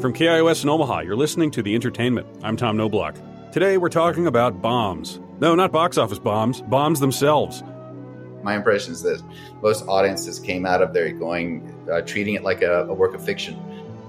[0.00, 2.26] From KIOS in Omaha, you're listening to The Entertainment.
[2.42, 3.16] I'm Tom Noblock.
[3.52, 5.20] Today we're talking about bombs.
[5.40, 7.62] No, not box office bombs, bombs themselves.
[8.42, 9.22] My impression is that
[9.62, 13.24] most audiences came out of there going, uh, treating it like a, a work of
[13.24, 13.56] fiction.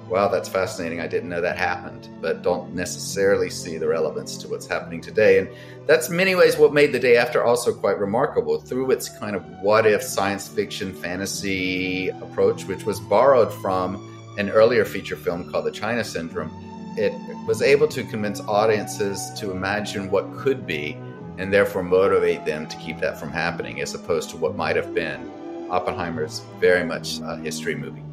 [0.10, 1.00] Wow, that's fascinating.
[1.00, 5.40] I didn't know that happened, but don't necessarily see the relevance to what's happening today.
[5.40, 5.50] And
[5.88, 9.46] that's many ways what made The Day After also quite remarkable through its kind of
[9.62, 15.66] what if science fiction fantasy approach, which was borrowed from an earlier feature film called
[15.66, 16.52] The China Syndrome.
[16.98, 17.14] It
[17.46, 20.98] was able to convince audiences to imagine what could be
[21.38, 24.94] and therefore motivate them to keep that from happening as opposed to what might have
[24.94, 25.32] been
[25.70, 28.04] Oppenheimer's very much a history movie.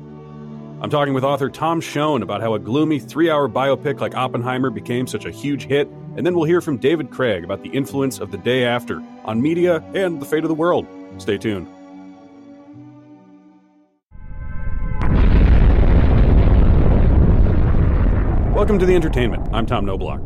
[0.82, 4.70] I'm talking with author Tom Shone about how a gloomy three hour biopic like Oppenheimer
[4.70, 8.18] became such a huge hit, and then we'll hear from David Craig about the influence
[8.18, 10.86] of the day after on media and the fate of the world.
[11.18, 11.68] Stay tuned.
[18.62, 19.48] Welcome to the entertainment.
[19.52, 20.20] I'm Tom Noblock.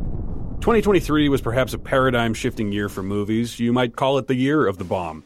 [0.60, 3.58] 2023 was perhaps a paradigm shifting year for movies.
[3.58, 5.24] You might call it the year of the bomb.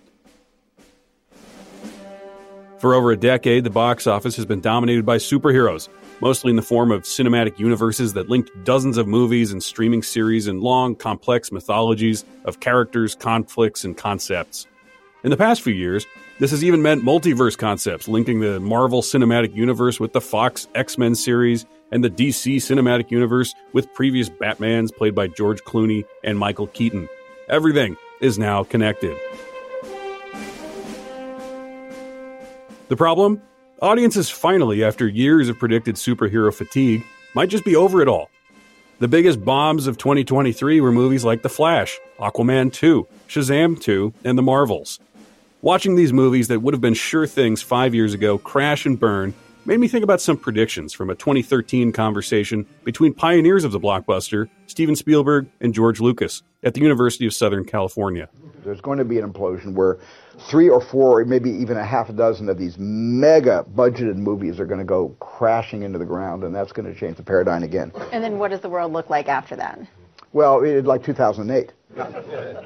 [2.79, 5.89] For over a decade, the box office has been dominated by superheroes,
[6.21, 10.47] mostly in the form of cinematic universes that linked dozens of movies and streaming series
[10.47, 14.69] and long, complex mythologies of characters, conflicts, and concepts.
[15.25, 16.07] In the past few years,
[16.39, 20.97] this has even meant multiverse concepts, linking the Marvel Cinematic Universe with the Fox X
[20.97, 26.39] Men series and the DC Cinematic Universe with previous Batmans played by George Clooney and
[26.39, 27.09] Michael Keaton.
[27.49, 29.17] Everything is now connected.
[32.89, 33.41] The problem?
[33.83, 38.31] Audiences finally, after years of predicted superhero fatigue, might just be over it all.
[38.99, 44.37] The biggest bombs of 2023 were movies like The Flash, Aquaman 2, Shazam 2, and
[44.37, 44.99] The Marvels.
[45.63, 49.33] Watching these movies that would have been sure things five years ago crash and burn
[49.71, 54.49] made me think about some predictions from a 2013 conversation between pioneers of the blockbuster,
[54.67, 58.29] Steven Spielberg and George Lucas, at the University of Southern California.
[58.65, 59.99] There's going to be an implosion where
[60.49, 64.59] three or four, or maybe even a half a dozen of these mega budgeted movies
[64.59, 67.63] are going to go crashing into the ground, and that's going to change the paradigm
[67.63, 67.93] again.
[68.11, 69.79] And then what does the world look like after that?
[70.33, 71.73] Well, it, like 2008.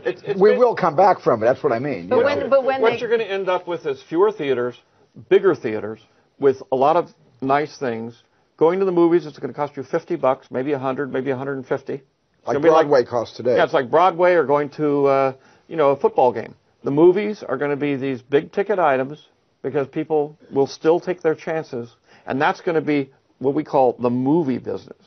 [0.07, 1.45] It's, it's We will come back from it.
[1.45, 2.09] That's what I mean.
[2.09, 2.49] But you when, know.
[2.49, 4.81] but when what they, you're going to end up with is fewer theaters,
[5.29, 6.01] bigger theaters,
[6.39, 8.23] with a lot of nice things.
[8.57, 11.93] Going to the movies, it's going to cost you 50 bucks, maybe 100, maybe 150.
[11.93, 12.03] It's
[12.47, 13.57] like Broadway costs today.
[13.57, 15.33] Yeah, it's like Broadway or going to, uh,
[15.67, 16.55] you know, a football game.
[16.85, 19.27] The movies are going to be these big ticket items
[19.63, 21.97] because people will still take their chances,
[22.27, 24.99] and that's going to be what we call the movie business.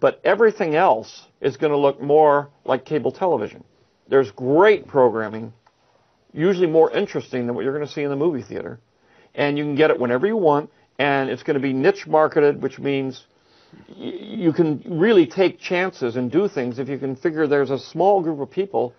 [0.00, 3.62] But everything else is going to look more like cable television.
[4.08, 5.52] There's great programming,
[6.32, 8.80] usually more interesting than what you're going to see in the movie theater,
[9.34, 12.62] and you can get it whenever you want, and it's going to be niche marketed,
[12.62, 13.24] which means
[13.96, 18.22] you can really take chances and do things if you can figure there's a small
[18.22, 18.94] group of people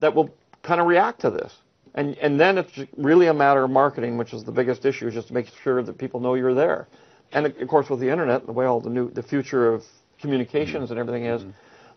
[0.00, 0.30] that will
[0.62, 1.54] kind of react to this.
[1.94, 5.14] And, and then it's really a matter of marketing, which is the biggest issue, is
[5.14, 6.88] just to make sure that people know you're there.
[7.32, 9.84] And of course, with the internet, the way all the new, the future of
[10.20, 11.50] communications and everything is, mm-hmm.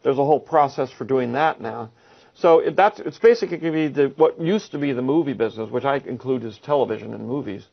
[0.03, 1.89] there's a whole process for doing that now.
[2.35, 5.33] So it, that's it's basically going to be the, what used to be the movie
[5.33, 7.65] business, which I include as television and movies.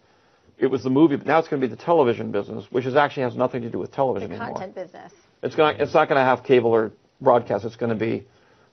[0.59, 2.95] It was the movie, but now it's going to be the television business, which is
[2.95, 4.55] actually has nothing to do with television the anymore.
[4.55, 5.13] content business.
[5.43, 7.65] It's going it's not going to have cable or broadcast.
[7.65, 8.25] It's going to be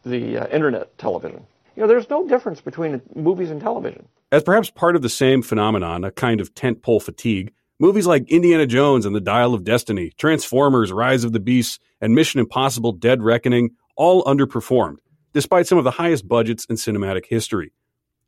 [0.06, 1.46] the uh, internet television.
[1.76, 4.08] You know, there's no difference between movies and television.
[4.32, 8.66] As perhaps part of the same phenomenon, a kind of tentpole fatigue, movies like Indiana
[8.66, 13.24] Jones and the Dial of Destiny, Transformers, Rise of the Beasts, and Mission Impossible Dead
[13.24, 14.98] Reckoning all underperformed,
[15.34, 17.72] despite some of the highest budgets in cinematic history.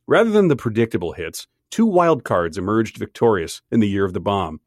[0.07, 4.19] Rather than the predictable hits, two wild cards emerged victorious in the year of the
[4.19, 4.59] bomb,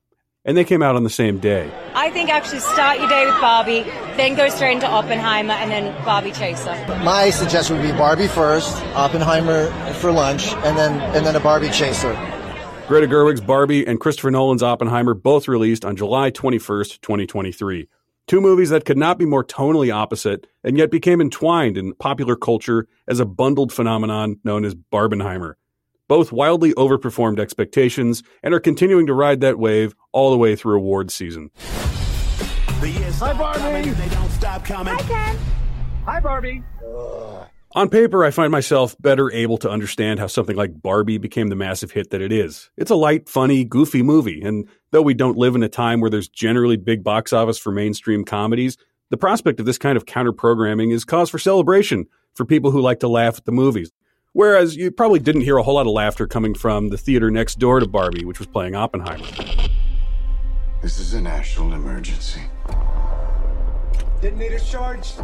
[0.44, 1.70] and they came out on the same day.
[1.94, 3.82] I think actually start your day with Barbie,
[4.16, 6.74] then go straight into Oppenheimer, and then Barbie Chaser.
[7.04, 11.70] My suggestion would be Barbie first, Oppenheimer for lunch, and then and then a Barbie
[11.70, 12.12] chaser.
[12.88, 17.88] Greta Gerwig's Barbie and Christopher Nolan's Oppenheimer both released on July 21st, 2023.
[18.26, 22.34] Two movies that could not be more tonally opposite and yet became entwined in popular
[22.34, 25.54] culture as a bundled phenomenon known as Barbenheimer.
[26.08, 30.76] Both wildly overperformed expectations and are continuing to ride that wave all the way through
[30.76, 31.50] awards season.
[33.18, 33.90] Hi, Barbie.
[33.90, 34.94] They don't stop coming.
[36.04, 36.62] Hi, Barbie.
[37.72, 41.56] On paper, I find myself better able to understand how something like Barbie became the
[41.56, 42.70] massive hit that it is.
[42.76, 46.10] It's a light, funny, goofy movie, and though we don't live in a time where
[46.10, 48.76] there's generally big box office for mainstream comedies,
[49.10, 52.80] the prospect of this kind of counter programming is cause for celebration for people who
[52.80, 53.92] like to laugh at the movies.
[54.36, 57.58] Whereas you probably didn't hear a whole lot of laughter coming from the theater next
[57.58, 59.24] door to Barbie, which was playing Oppenheimer.
[60.82, 62.42] This is a national emergency.
[64.20, 65.22] Detonator charged.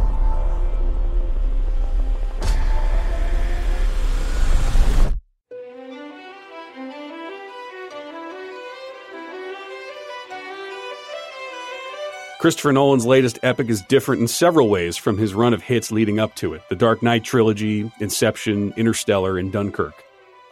[12.42, 16.18] Christopher Nolan's latest epic is different in several ways from his run of hits leading
[16.18, 19.94] up to it The Dark Knight trilogy, Inception, Interstellar, and Dunkirk.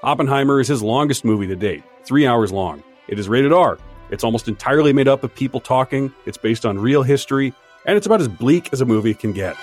[0.05, 2.85] Oppenheimer is his longest movie to date, three hours long.
[3.09, 3.77] It is rated R.
[4.13, 7.53] It's almost entirely made up of people talking, it's based on real history,
[7.85, 9.57] and it's about as bleak as a movie can get.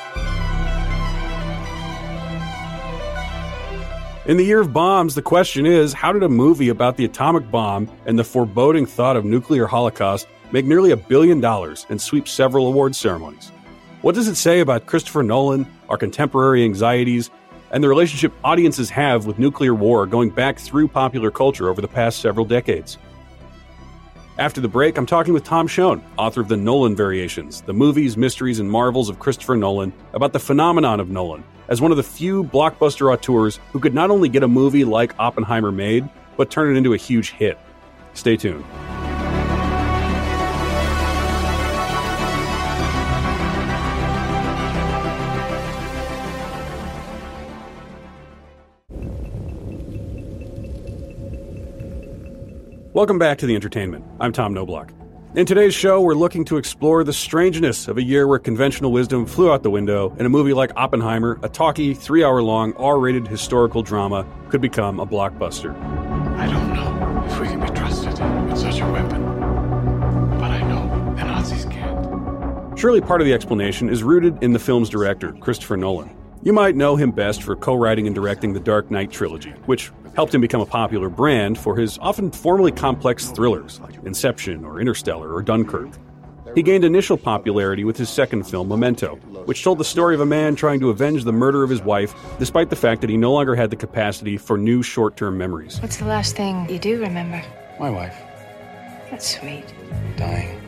[4.26, 7.50] In the year of bombs, the question is how did a movie about the atomic
[7.50, 12.28] bomb and the foreboding thought of nuclear holocaust make nearly a billion dollars and sweep
[12.28, 13.52] several awards ceremonies?
[14.02, 17.30] What does it say about Christopher Nolan, our contemporary anxieties,
[17.72, 21.88] and the relationship audiences have with nuclear war going back through popular culture over the
[21.88, 22.98] past several decades?
[24.40, 28.16] After the break, I'm talking with Tom Shone, author of the Nolan Variations, the movies,
[28.16, 32.04] mysteries, and marvels of Christopher Nolan, about the phenomenon of Nolan as one of the
[32.04, 36.08] few blockbuster auteurs who could not only get a movie like Oppenheimer made,
[36.38, 37.58] but turn it into a huge hit.
[38.14, 38.64] Stay tuned.
[52.98, 54.04] Welcome back to the entertainment.
[54.20, 54.90] I'm Tom Noblock.
[55.36, 59.28] In today's show, we're looking to explore the strangeness of a year where conventional wisdom
[59.28, 62.98] flew out the window and a movie like Oppenheimer, a talky, three hour long, R
[62.98, 65.80] rated historical drama, could become a blockbuster.
[66.38, 68.14] I don't know if we can be trusted
[68.50, 69.24] with such a weapon,
[70.40, 72.80] but I know the Nazis can't.
[72.80, 76.18] Surely part of the explanation is rooted in the film's director, Christopher Nolan.
[76.42, 79.92] You might know him best for co writing and directing the Dark Knight trilogy, which
[80.18, 84.82] helped him become a popular brand for his often formally complex thrillers like Inception or
[84.82, 85.90] Interstellar or Dunkirk.
[86.56, 90.26] He gained initial popularity with his second film, Memento, which told the story of a
[90.26, 93.32] man trying to avenge the murder of his wife despite the fact that he no
[93.32, 95.80] longer had the capacity for new short term memories.
[95.82, 97.44] What's the last thing you do remember?
[97.80, 98.18] My wife
[99.12, 99.66] That's sweet.
[100.16, 100.60] dying.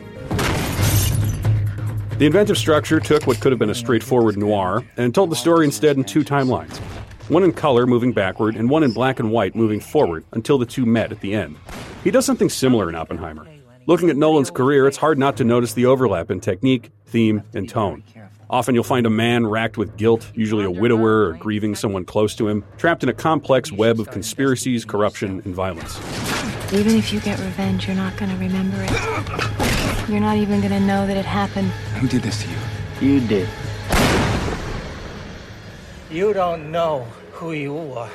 [2.18, 5.64] The inventive structure took what could have been a straightforward noir and told the story
[5.64, 6.80] instead in two timelines
[7.30, 10.66] one in color moving backward and one in black and white moving forward until the
[10.66, 11.56] two met at the end.
[12.02, 13.46] He does something similar in Oppenheimer.
[13.86, 17.68] Looking at Nolan's career, it's hard not to notice the overlap in technique, theme, and
[17.68, 18.02] tone.
[18.50, 22.34] Often you'll find a man racked with guilt, usually a widower or grieving someone close
[22.34, 25.98] to him, trapped in a complex web of conspiracies, corruption, and violence.
[26.72, 30.08] Even if you get revenge, you're not going to remember it.
[30.08, 31.68] You're not even going to know that it happened.
[32.00, 32.56] Who did this to you?
[33.00, 33.48] You did.
[36.10, 37.06] You don't know
[37.40, 38.08] who you are.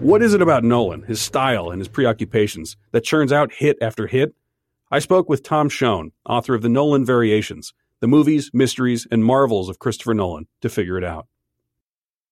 [0.00, 4.06] What is it about Nolan, his style, and his preoccupations that churns out hit after
[4.06, 4.34] hit?
[4.90, 9.68] I spoke with Tom Shone, author of the Nolan Variations, the movies, mysteries, and marvels
[9.68, 11.26] of Christopher Nolan, to figure it out.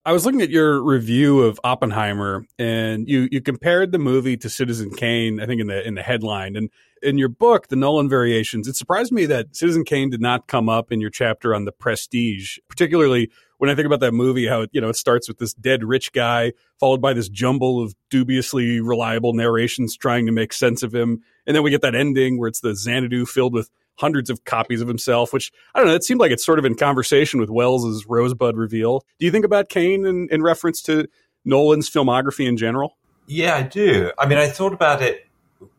[0.07, 4.51] I was looking at your review of Oppenheimer, and you you compared the movie to
[4.51, 5.41] Citizen Kane.
[5.41, 6.71] I think in the in the headline, and
[7.03, 10.69] in your book, the Nolan Variations, it surprised me that Citizen Kane did not come
[10.69, 13.31] up in your chapter on the Prestige, particularly
[13.65, 14.47] when I think about that movie.
[14.47, 17.83] How it, you know it starts with this dead rich guy, followed by this jumble
[17.83, 21.95] of dubiously reliable narrations trying to make sense of him, and then we get that
[21.95, 25.89] ending where it's the Xanadu filled with hundreds of copies of himself, which I don't
[25.89, 25.95] know.
[25.95, 29.03] It seemed like it's sort of in conversation with Welles's Rosebud reveal.
[29.19, 31.09] Do you think about Kane in, in reference to
[31.47, 32.99] Nolan's filmography in general?
[33.27, 34.13] Yeah, I do.
[34.19, 35.27] I mean, I thought about it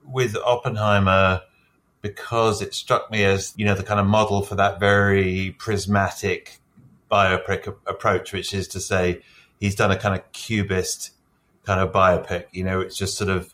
[0.04, 1.44] with Oppenheimer
[2.02, 6.60] because it struck me as you know the kind of model for that very prismatic
[7.12, 9.22] biopic approach, which is to say
[9.60, 11.12] he's done a kind of cubist
[11.66, 12.46] kind of biopic.
[12.52, 13.54] You know, it's just sort of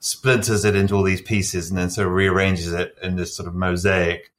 [0.00, 3.48] splinters it into all these pieces and then sort of rearranges it in this sort
[3.48, 4.32] of mosaic.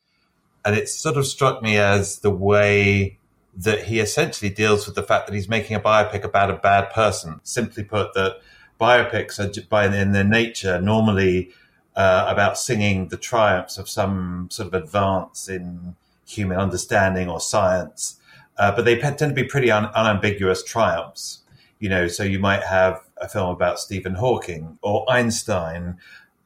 [0.63, 3.19] And it sort of struck me as the way
[3.57, 6.91] that he essentially deals with the fact that he's making a biopic about a bad
[6.91, 7.39] person.
[7.43, 8.41] Simply put, that
[8.79, 11.51] biopics are, by in their nature, normally
[11.95, 15.95] uh, about singing the triumphs of some sort of advance in
[16.27, 18.19] human understanding or science.
[18.57, 21.39] Uh, but they tend to be pretty un- unambiguous triumphs.
[21.79, 25.97] You know, so you might have a film about Stephen Hawking or Einstein.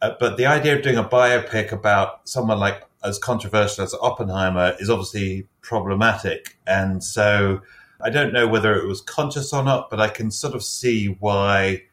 [0.02, 4.76] Uh, but the idea of doing a biopic about someone like as controversial as Oppenheimer
[4.80, 6.58] is obviously problematic.
[6.68, 7.62] And so
[8.02, 11.08] I don't know whether it was conscious or not, but I can sort of see
[11.08, 11.84] why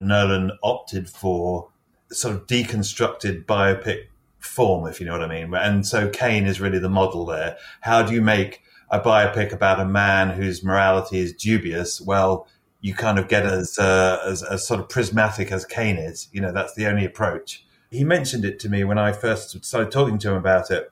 [0.00, 1.68] Nolan opted for
[2.10, 4.06] sort of deconstructed biopic
[4.38, 5.52] form, if you know what I mean.
[5.54, 7.56] And so Kane is really the model there.
[7.80, 12.00] How do you make a biopic about a man whose morality is dubious?
[12.00, 12.46] Well,
[12.80, 16.28] you kind of get as, uh, as as sort of prismatic as Kane is.
[16.32, 17.66] You know, that's the only approach.
[17.90, 20.90] He mentioned it to me when I first started talking to him about it,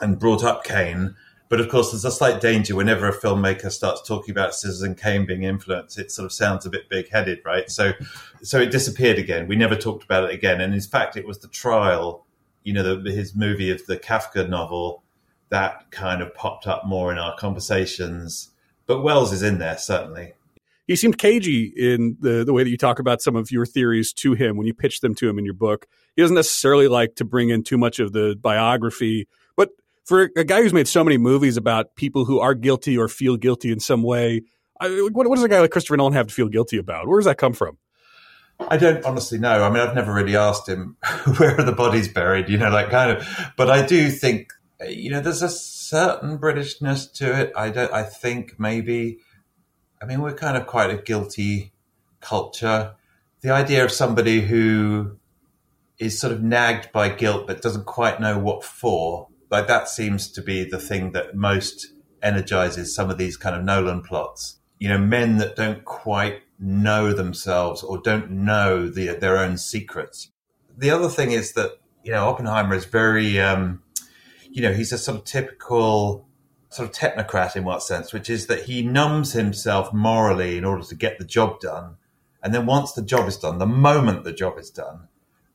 [0.00, 1.14] and brought up Kane.
[1.48, 5.26] But of course, there's a slight danger whenever a filmmaker starts talking about Citizen Kane
[5.26, 5.98] being influenced.
[5.98, 7.68] It sort of sounds a bit big-headed, right?
[7.68, 7.92] So,
[8.40, 9.48] so it disappeared again.
[9.48, 10.60] We never talked about it again.
[10.60, 12.24] And in fact, it was the trial,
[12.62, 15.02] you know, the, his movie of the Kafka novel
[15.50, 18.50] that kind of popped up more in our conversations.
[18.86, 20.34] But Welles is in there certainly.
[20.86, 24.12] He seemed cagey in the the way that you talk about some of your theories
[24.14, 25.86] to him when you pitch them to him in your book.
[26.16, 29.70] He doesn't necessarily like to bring in too much of the biography, but
[30.04, 33.36] for a guy who's made so many movies about people who are guilty or feel
[33.36, 34.42] guilty in some way,
[34.80, 37.06] I, what, what does a guy like Christopher Nolan have to feel guilty about?
[37.06, 37.78] Where does that come from?
[38.68, 39.62] I don't honestly know.
[39.62, 40.96] I mean, I've never really asked him
[41.38, 43.52] where are the bodies buried, you know, like kind of.
[43.56, 44.52] But I do think,
[44.88, 47.52] you know, there's a certain Britishness to it.
[47.56, 47.92] I don't.
[47.92, 49.18] I think maybe.
[50.02, 51.72] I mean, we're kind of quite a guilty
[52.20, 52.94] culture.
[53.42, 55.18] The idea of somebody who
[55.98, 60.30] is sort of nagged by guilt but doesn't quite know what for, like that seems
[60.32, 61.88] to be the thing that most
[62.22, 64.58] energizes some of these kind of Nolan plots.
[64.78, 70.30] You know, men that don't quite know themselves or don't know the, their own secrets.
[70.76, 73.82] The other thing is that, you know, Oppenheimer is very, um,
[74.50, 76.26] you know, he's a sort of typical
[76.70, 80.84] sort of technocrat in what sense, which is that he numbs himself morally in order
[80.84, 81.96] to get the job done.
[82.42, 85.08] And then once the job is done, the moment the job is done,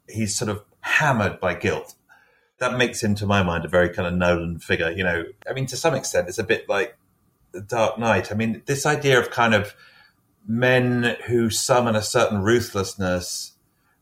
[0.08, 1.96] he's sort of hammered by guilt.
[2.60, 4.92] That makes him, to my mind, a very kind of Nolan figure.
[4.92, 6.98] You know, I mean, to some extent, it's a bit like
[7.52, 8.32] The Dark Knight.
[8.32, 9.76] I mean, this idea of kind of
[10.48, 13.54] men who summon a certain ruthlessness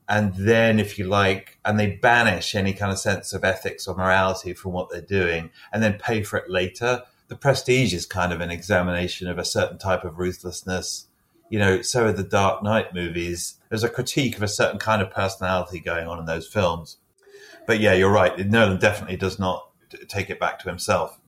[0.07, 3.95] and then, if you like, and they banish any kind of sense of ethics or
[3.95, 7.03] morality from what they're doing and then pay for it later.
[7.29, 11.07] The prestige is kind of an examination of a certain type of ruthlessness.
[11.50, 13.60] You know, so are the Dark Knight movies.
[13.69, 16.98] There's a critique of a certain kind of personality going on in those films.
[17.65, 18.38] But yeah, you're right.
[18.38, 19.69] Nolan definitely does not
[20.07, 21.19] take it back to himself.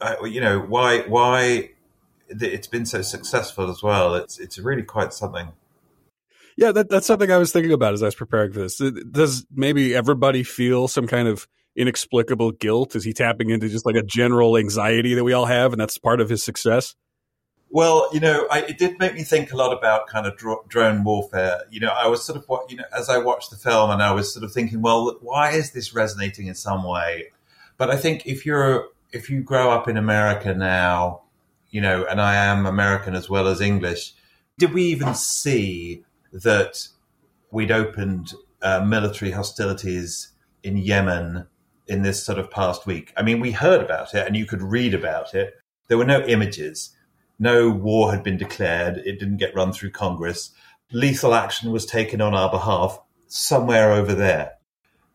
[0.00, 1.70] Uh, you know, why, why
[2.28, 4.14] it's been so successful as well.
[4.14, 5.52] It's, it's really quite something.
[6.56, 8.80] Yeah, that, that's something I was thinking about as I was preparing for this.
[9.10, 12.94] Does maybe everybody feel some kind of inexplicable guilt?
[12.96, 15.98] Is he tapping into just like a general anxiety that we all have, and that's
[15.98, 16.94] part of his success?
[17.72, 20.64] Well, you know, I, it did make me think a lot about kind of dro-
[20.68, 21.62] drone warfare.
[21.70, 24.12] You know, I was sort of you know as I watched the film, and I
[24.12, 27.28] was sort of thinking, well, why is this resonating in some way?
[27.76, 31.22] But I think if you're if you grow up in America now,
[31.70, 34.14] you know, and I am American as well as English,
[34.58, 36.88] did we even see that
[37.50, 40.32] we'd opened uh, military hostilities
[40.62, 41.46] in Yemen
[41.86, 43.12] in this sort of past week.
[43.16, 45.54] I mean, we heard about it and you could read about it.
[45.88, 46.90] There were no images.
[47.38, 48.98] No war had been declared.
[48.98, 50.50] It didn't get run through Congress.
[50.92, 54.52] Lethal action was taken on our behalf somewhere over there.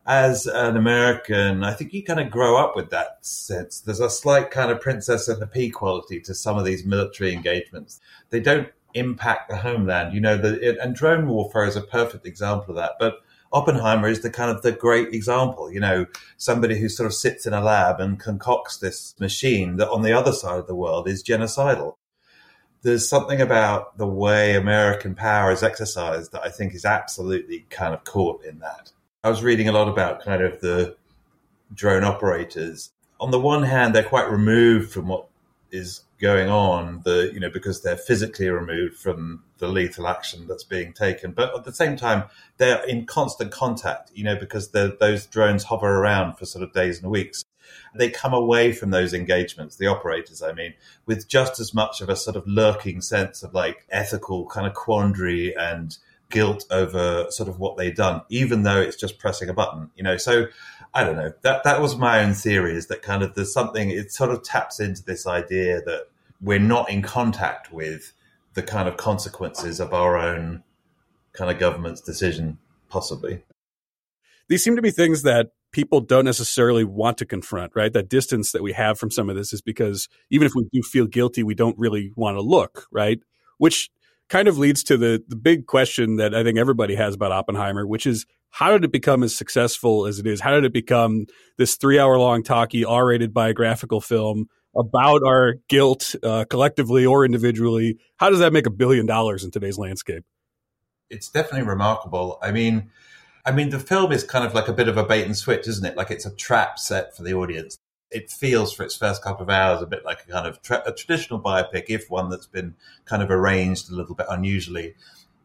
[0.06, 3.80] As an American, I think you kind of grow up with that sense.
[3.80, 7.32] There's a slight kind of princess and the pea quality to some of these military
[7.32, 8.00] engagements.
[8.30, 10.14] They don't impact the homeland.
[10.14, 12.92] You know, the, and drone warfare is a perfect example of that.
[12.98, 13.20] But
[13.52, 15.72] Oppenheimer is the kind of the great example.
[15.72, 19.88] You know, somebody who sort of sits in a lab and concocts this machine that
[19.88, 21.96] on the other side of the world is genocidal.
[22.82, 27.94] There's something about the way American power is exercised that I think is absolutely kind
[27.94, 28.92] of caught in that.
[29.24, 30.96] I was reading a lot about kind of the
[31.74, 32.92] drone operators.
[33.18, 35.26] On the one hand, they're quite removed from what
[35.70, 40.64] is going on the you know because they're physically removed from the lethal action that's
[40.64, 41.32] being taken.
[41.32, 42.24] But at the same time
[42.58, 47.02] they're in constant contact you know because those drones hover around for sort of days
[47.02, 47.44] and weeks.
[47.94, 52.08] They come away from those engagements the operators i mean with just as much of
[52.08, 55.98] a sort of lurking sense of like ethical kind of quandary and
[56.30, 60.02] guilt over sort of what they've done even though it's just pressing a button you
[60.02, 60.16] know.
[60.16, 60.46] So
[60.94, 61.32] I don't know.
[61.42, 62.76] That that was my own theory.
[62.76, 63.90] Is that kind of there's something.
[63.90, 66.08] It sort of taps into this idea that
[66.40, 68.12] we're not in contact with
[68.54, 70.62] the kind of consequences of our own
[71.32, 73.42] kind of government's decision, possibly.
[74.48, 77.92] These seem to be things that people don't necessarily want to confront, right?
[77.92, 80.82] That distance that we have from some of this is because even if we do
[80.82, 83.20] feel guilty, we don't really want to look, right?
[83.58, 83.90] Which
[84.28, 87.86] kind of leads to the the big question that I think everybody has about Oppenheimer,
[87.86, 90.40] which is how did it become as successful as it is?
[90.40, 91.26] How did it become
[91.58, 97.26] this three hour long talkie, R rated biographical film about our guilt uh, collectively or
[97.26, 97.98] individually?
[98.16, 100.24] How does that make a billion dollars in today's landscape?
[101.10, 102.38] It's definitely remarkable.
[102.40, 102.88] I mean,
[103.44, 105.68] I mean, the film is kind of like a bit of a bait and switch,
[105.68, 105.98] isn't it?
[105.98, 107.76] Like it's a trap set for the audience.
[108.10, 110.82] It feels for its first couple of hours a bit like a kind of tra-
[110.86, 114.94] a traditional biopic, if one that's been kind of arranged a little bit unusually.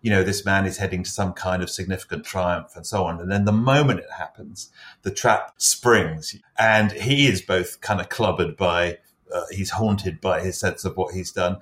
[0.02, 3.20] You know, this man is heading to some kind of significant triumph and so on.
[3.20, 4.72] And then the moment it happens,
[5.04, 8.98] the trap springs and he is both kind of clubbered by,
[9.34, 11.58] uh, he's haunted by his sense of what he's done.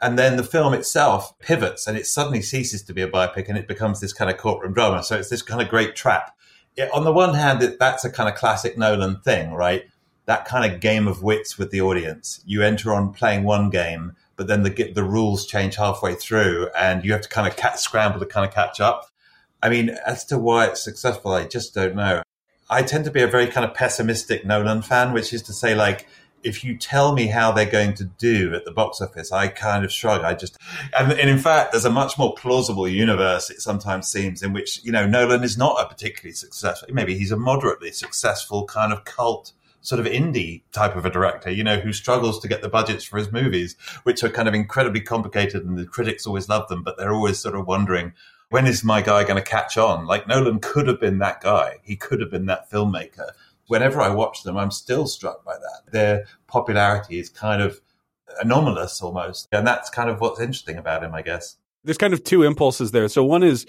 [0.00, 3.58] And then the film itself pivots and it suddenly ceases to be a biopic and
[3.58, 5.02] it becomes this kind of courtroom drama.
[5.02, 6.36] So it's this kind of great trap.
[6.76, 9.84] Yeah, on the one hand, that's a kind of classic Nolan thing, right?
[10.26, 12.40] That kind of game of wits with the audience.
[12.46, 17.04] You enter on playing one game but then the the rules change halfway through, and
[17.04, 19.10] you have to kind of cat, scramble to kind of catch up.
[19.62, 22.22] I mean, as to why it's successful, I just don't know.
[22.70, 25.74] I tend to be a very kind of pessimistic Nolan fan, which is to say,
[25.74, 26.08] like,
[26.42, 29.84] if you tell me how they're going to do at the box office, I kind
[29.84, 30.22] of shrug.
[30.22, 30.56] I just,
[30.98, 34.82] and, and, in fact, there's a much more plausible universe, it sometimes seems, in which,
[34.82, 39.04] you know, Nolan is not a particularly successful, maybe he's a moderately successful kind of
[39.04, 42.68] cult sort of indie type of a director, you know, who struggles to get the
[42.68, 46.68] budgets for his movies, which are kind of incredibly complicated and the critics always love
[46.68, 48.12] them, but they're always sort of wondering,
[48.50, 50.06] when is my guy going to catch on?
[50.06, 51.78] Like Nolan could have been that guy.
[51.82, 53.30] He could have been that filmmaker.
[53.68, 55.92] Whenever I watch them, I'm still struck by that.
[55.92, 57.80] Their popularity is kind of
[58.42, 59.48] anomalous almost.
[59.52, 62.90] And that's kind of what's interesting about him, I guess there's kind of two impulses
[62.90, 63.08] there.
[63.08, 63.66] So one is,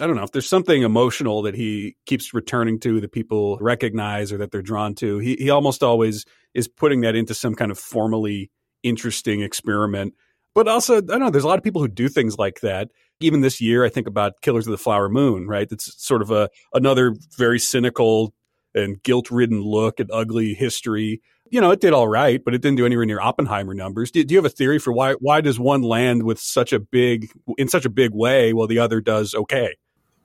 [0.00, 4.32] I don't know, if there's something emotional that he keeps returning to that people recognize
[4.32, 7.70] or that they're drawn to, he, he almost always is putting that into some kind
[7.70, 8.50] of formally
[8.82, 10.14] interesting experiment.
[10.54, 12.90] But also, I don't know, there's a lot of people who do things like that.
[13.20, 15.66] Even this year, I think about Killers of the Flower Moon, right?
[15.70, 18.34] It's sort of a another very cynical
[18.74, 21.22] and guilt ridden look at ugly history
[21.54, 24.10] you know, it did all right, but it didn't do anywhere near Oppenheimer numbers.
[24.10, 26.80] Do, do, you have a theory for why why does one land with such a
[26.80, 29.76] big in such a big way while the other does okay?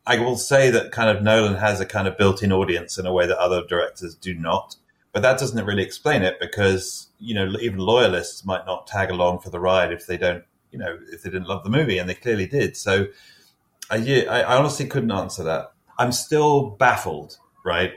[0.08, 3.14] I will say that kind of Nolan has a kind of built-in audience in a
[3.14, 4.76] way that other directors do not.
[5.14, 9.42] But that doesn't really explain it because, you know, even loyalists might not tag along
[9.42, 12.10] for the ride if they don't, you know, if they didn't love the movie and
[12.10, 12.76] they clearly did.
[12.76, 13.06] So
[13.92, 15.74] I, I honestly couldn't answer that.
[16.00, 17.94] I'm still baffled, right?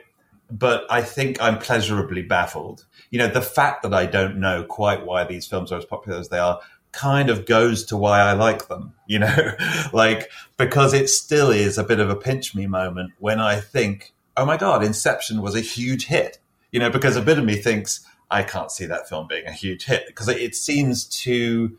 [0.52, 2.84] But I think I'm pleasurably baffled.
[3.10, 6.18] You know, the fact that I don't know quite why these films are as popular
[6.18, 6.60] as they are
[6.92, 9.54] kind of goes to why I like them, you know,
[9.92, 14.12] like because it still is a bit of a pinch me moment when I think,
[14.36, 16.38] oh my God, Inception was a huge hit,
[16.70, 19.52] you know, because a bit of me thinks I can't see that film being a
[19.52, 21.78] huge hit because it seems too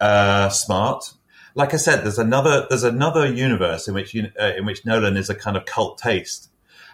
[0.00, 1.14] uh, smart.
[1.54, 5.30] Like I said, there's another there's another universe in which uh, in which Nolan is
[5.30, 6.50] a kind of cult taste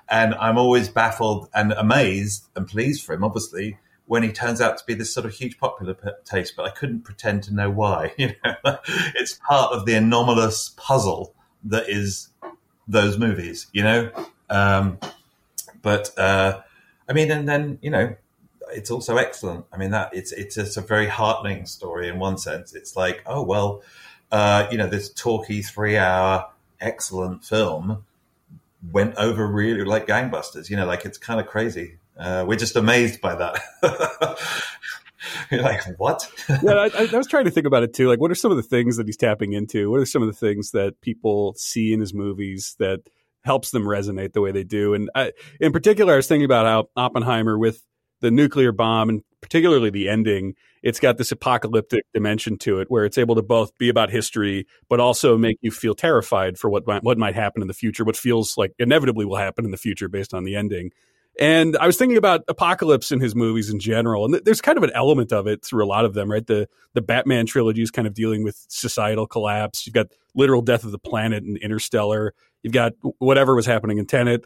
[0.08, 4.76] and I'm always baffled and amazed and pleased for him, obviously, when he turns out
[4.78, 8.12] to be this sort of huge popular taste, but I couldn't pretend to know why.
[8.18, 8.78] You know,
[9.14, 12.28] it's part of the anomalous puzzle that is
[12.86, 13.66] those movies.
[13.72, 14.10] You know,
[14.50, 14.98] um,
[15.82, 16.60] but uh,
[17.08, 18.14] I mean, and then you know,
[18.70, 19.64] it's also excellent.
[19.72, 22.74] I mean, that it's it's just a very heartening story in one sense.
[22.74, 23.82] It's like, oh well,
[24.30, 28.04] uh, you know, this talky three hour excellent film
[28.90, 30.70] went over really like gangbusters.
[30.70, 31.98] You know, like it's kind of crazy.
[32.18, 33.60] Uh, we're just amazed by that.
[35.50, 36.30] You're like, what?
[36.62, 38.08] yeah, I, I, was trying to think about it too.
[38.08, 39.90] Like, what are some of the things that he's tapping into?
[39.90, 43.00] What are some of the things that people see in his movies that
[43.42, 44.94] helps them resonate the way they do?
[44.94, 47.82] And I, in particular, I was thinking about how Oppenheimer with
[48.20, 53.06] the nuclear bomb and particularly the ending, it's got this apocalyptic dimension to it where
[53.06, 56.86] it's able to both be about history, but also make you feel terrified for what
[56.86, 59.78] might, what might happen in the future, what feels like inevitably will happen in the
[59.78, 60.90] future based on the ending.
[61.40, 64.84] And I was thinking about apocalypse in his movies in general, and there's kind of
[64.84, 66.46] an element of it through a lot of them, right?
[66.46, 69.84] The the Batman trilogy is kind of dealing with societal collapse.
[69.84, 72.34] You've got literal death of the planet in Interstellar.
[72.62, 74.44] You've got whatever was happening in Tenet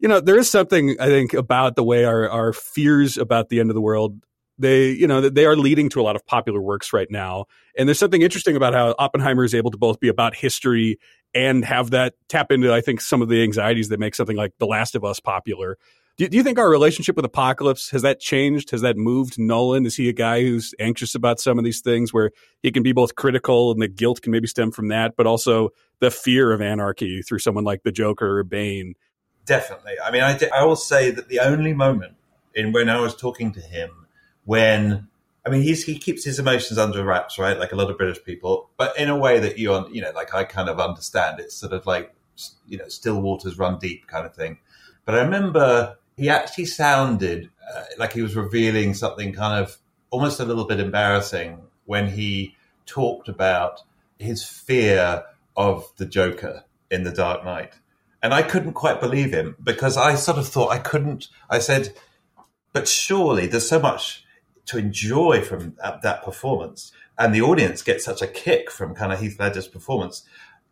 [0.00, 3.60] you know, there is something I think about the way our our fears about the
[3.60, 4.24] end of the world
[4.60, 7.46] they you know they are leading to a lot of popular works right now.
[7.76, 10.98] And there's something interesting about how oppenheimer is able to both be about history
[11.34, 14.52] and have that tap into i think some of the anxieties that make something like
[14.58, 15.78] the last of us popular.
[16.16, 18.72] Do, do you think our relationship with apocalypse has that changed?
[18.72, 19.86] Has that moved nolan?
[19.86, 22.30] Is he a guy who's anxious about some of these things where
[22.62, 25.70] he can be both critical and the guilt can maybe stem from that but also
[26.00, 28.96] the fear of anarchy through someone like the joker or bane?
[29.46, 29.94] Definitely.
[30.04, 32.16] I mean, I, I will say that the only moment
[32.54, 34.06] in when I was talking to him
[34.44, 35.08] when
[35.44, 37.58] I mean, he's, he keeps his emotions under wraps, right?
[37.58, 40.34] Like a lot of British people, but in a way that you, you know, like
[40.34, 41.40] I kind of understand.
[41.40, 42.14] It's sort of like,
[42.68, 44.58] you know, still waters run deep kind of thing.
[45.04, 49.78] But I remember he actually sounded uh, like he was revealing something kind of
[50.10, 53.80] almost a little bit embarrassing when he talked about
[54.18, 55.24] his fear
[55.56, 57.72] of the Joker in The Dark Knight.
[58.22, 61.28] And I couldn't quite believe him because I sort of thought I couldn't.
[61.48, 61.94] I said,
[62.74, 64.26] but surely there's so much
[64.70, 66.92] to enjoy from that, that performance.
[67.18, 70.22] And the audience gets such a kick from kind of Heath Ledger's performance.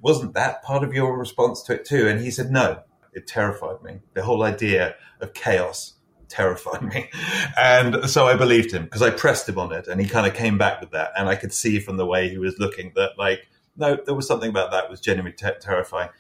[0.01, 2.07] wasn't that part of your response to it too?
[2.07, 2.83] And he said, no,
[3.13, 3.99] it terrified me.
[4.15, 5.95] The whole idea of chaos
[6.29, 7.11] terrified me.
[7.57, 10.35] And so I believed him because I pressed him on it and he kind of
[10.35, 11.11] came back with that.
[11.17, 14.29] And I could see from the way he was looking that, like, no, there was
[14.29, 16.11] something about that was genuinely ter- terrifying.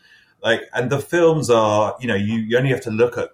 [0.43, 3.31] Like, and the films are, you know, you, you only have to look at,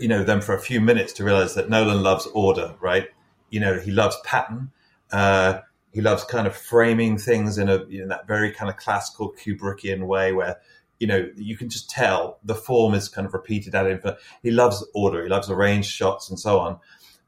[0.00, 3.08] you know, them for a few minutes to realize that Nolan loves order, right?
[3.50, 4.70] You know, he loves pattern.
[5.12, 5.60] Uh,
[5.92, 10.06] he loves kind of framing things in a in that very kind of classical Kubrickian
[10.06, 10.58] way where
[10.98, 14.00] you know you can just tell the form is kind of repeated at him.
[14.02, 15.22] But he loves order.
[15.22, 16.78] He loves arranged shots and so on.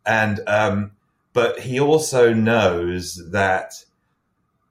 [0.04, 0.92] And um,
[1.33, 3.72] but he also knows that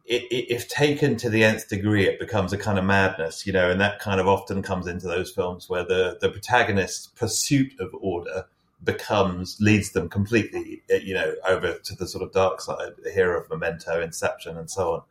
[0.10, 3.82] if taken to the nth degree, it becomes a kind of madness, you know, and
[3.82, 8.46] that kind of often comes into those films where the the protagonist's pursuit of order
[8.84, 13.36] becomes leads them completely, eh, you know, over to the sort of dark side here
[13.36, 15.02] of Memento, Inception, and so on.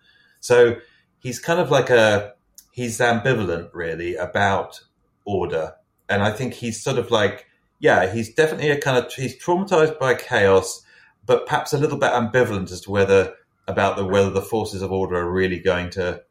[0.41, 0.77] So
[1.19, 2.35] he's kind of like a
[2.71, 4.81] he's ambivalent really about
[5.25, 5.75] order,
[6.09, 7.47] and I think he's sort of like
[7.79, 10.83] yeah, he's definitely a kind of he's traumatized by chaos,
[11.25, 13.35] but perhaps a little bit ambivalent as to whether
[13.69, 16.23] about the whether the forces of order are really going to,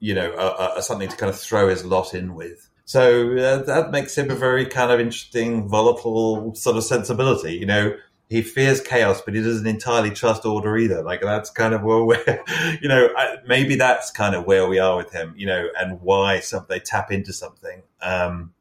[0.00, 2.68] you know, are something to kind of throw his lot in with.
[2.84, 7.54] So uh, that makes him a very kind of interesting, volatile sort of sensibility.
[7.54, 7.96] You know,
[8.28, 11.02] he fears chaos, but he doesn't entirely trust order either.
[11.02, 12.42] Like that's kind of where
[12.82, 13.08] you know,
[13.46, 15.34] maybe that's kind of where we are with him.
[15.36, 17.82] You know, and why some they tap into something.
[18.00, 18.52] Um,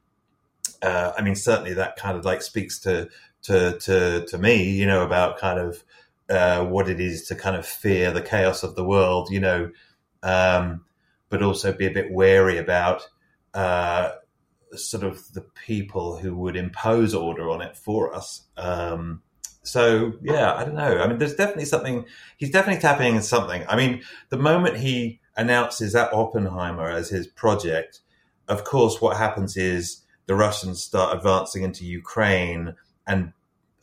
[0.82, 3.10] uh, I mean, certainly that kind of like speaks to
[3.44, 4.72] to to to me.
[4.72, 5.84] You know, about kind of
[6.30, 9.30] uh, what it is to kind of fear the chaos of the world.
[9.32, 9.72] You know,
[10.22, 10.86] um,
[11.30, 13.08] but also be a bit wary about
[13.54, 14.12] uh,
[14.76, 18.48] sort of the people who would impose order on it for us.
[18.58, 19.22] Um,
[19.64, 21.02] so yeah, I don't know.
[21.02, 22.06] I mean, there's definitely something.
[22.38, 23.64] He's definitely tapping into something.
[23.68, 28.02] I mean, the moment he announces that Oppenheimer as his project,
[28.48, 33.34] of course, what happens is the Russians start advancing into Ukraine and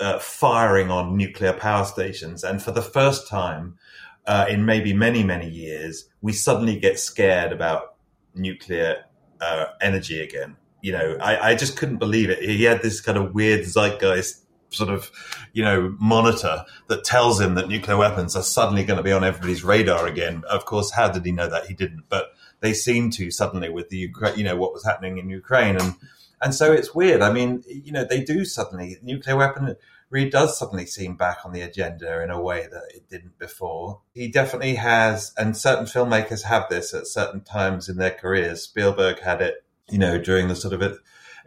[0.01, 3.79] uh, firing on nuclear power stations, and for the first time
[4.27, 7.95] uh, in maybe many many years, we suddenly get scared about
[8.35, 9.05] nuclear
[9.41, 10.57] uh, energy again.
[10.81, 12.39] You know, I, I just couldn't believe it.
[12.41, 15.11] He had this kind of weird zeitgeist sort of,
[15.53, 19.25] you know, monitor that tells him that nuclear weapons are suddenly going to be on
[19.25, 20.45] everybody's radar again.
[20.49, 21.67] Of course, how did he know that?
[21.67, 25.19] He didn't, but they seem to suddenly with the Ukraine, you know, what was happening
[25.19, 25.77] in Ukraine.
[25.77, 25.95] And,
[26.43, 27.23] and so it's weird.
[27.23, 29.75] I mean, you know, they do suddenly, nuclear weapon
[30.11, 34.01] really does suddenly seem back on the agenda in a way that it didn't before.
[34.15, 38.63] He definitely has, and certain filmmakers have this at certain times in their careers.
[38.63, 40.99] Spielberg had it, you know, during the sort of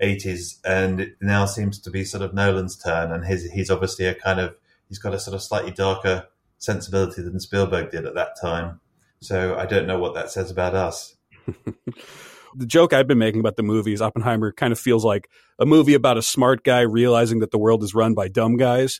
[0.02, 3.12] 80s, and it now seems to be sort of Nolan's turn.
[3.12, 4.56] And his, he's obviously a kind of,
[4.88, 8.80] he's got a sort of slightly darker sensibility than Spielberg did at that time.
[9.22, 11.16] So I don't know what that says about us.
[12.56, 15.66] the joke I've been making about the movie is Oppenheimer kind of feels like a
[15.66, 19.00] movie about a smart guy realizing that the world is run by dumb guys.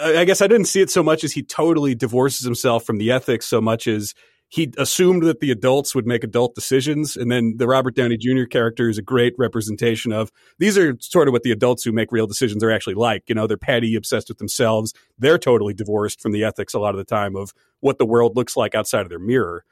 [0.00, 3.10] I guess I didn't see it so much as he totally divorces himself from the
[3.10, 4.14] ethics so much as
[4.52, 7.16] he assumed that the adults would make adult decisions.
[7.16, 8.44] And then the Robert Downey Jr.
[8.44, 12.12] character is a great representation of these are sort of what the adults who make
[12.12, 13.22] real decisions are actually like.
[13.28, 14.92] You know, they're petty, obsessed with themselves.
[15.18, 18.36] They're totally divorced from the ethics a lot of the time of what the world
[18.36, 19.64] looks like outside of their mirror.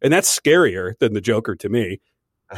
[0.00, 2.00] And that's scarier than the Joker to me.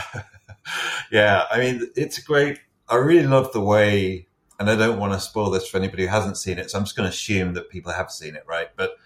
[1.13, 2.59] yeah, I mean, it's great.
[2.89, 4.27] I really love the way,
[4.59, 6.85] and I don't want to spoil this for anybody who hasn't seen it, so I'm
[6.85, 8.69] just going to assume that people have seen it, right?
[8.77, 8.97] But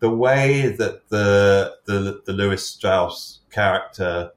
[0.00, 4.32] the way that the the, the Lewis Strauss character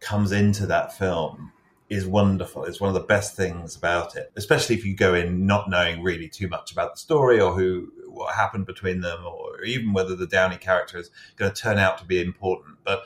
[0.00, 1.52] comes into that film
[1.88, 2.64] is wonderful.
[2.64, 6.02] It's one of the best things about it, especially if you go in not knowing
[6.02, 10.16] really too much about the story or who what happened between them, or even whether
[10.16, 12.78] the Downey character is going to turn out to be important.
[12.84, 13.04] But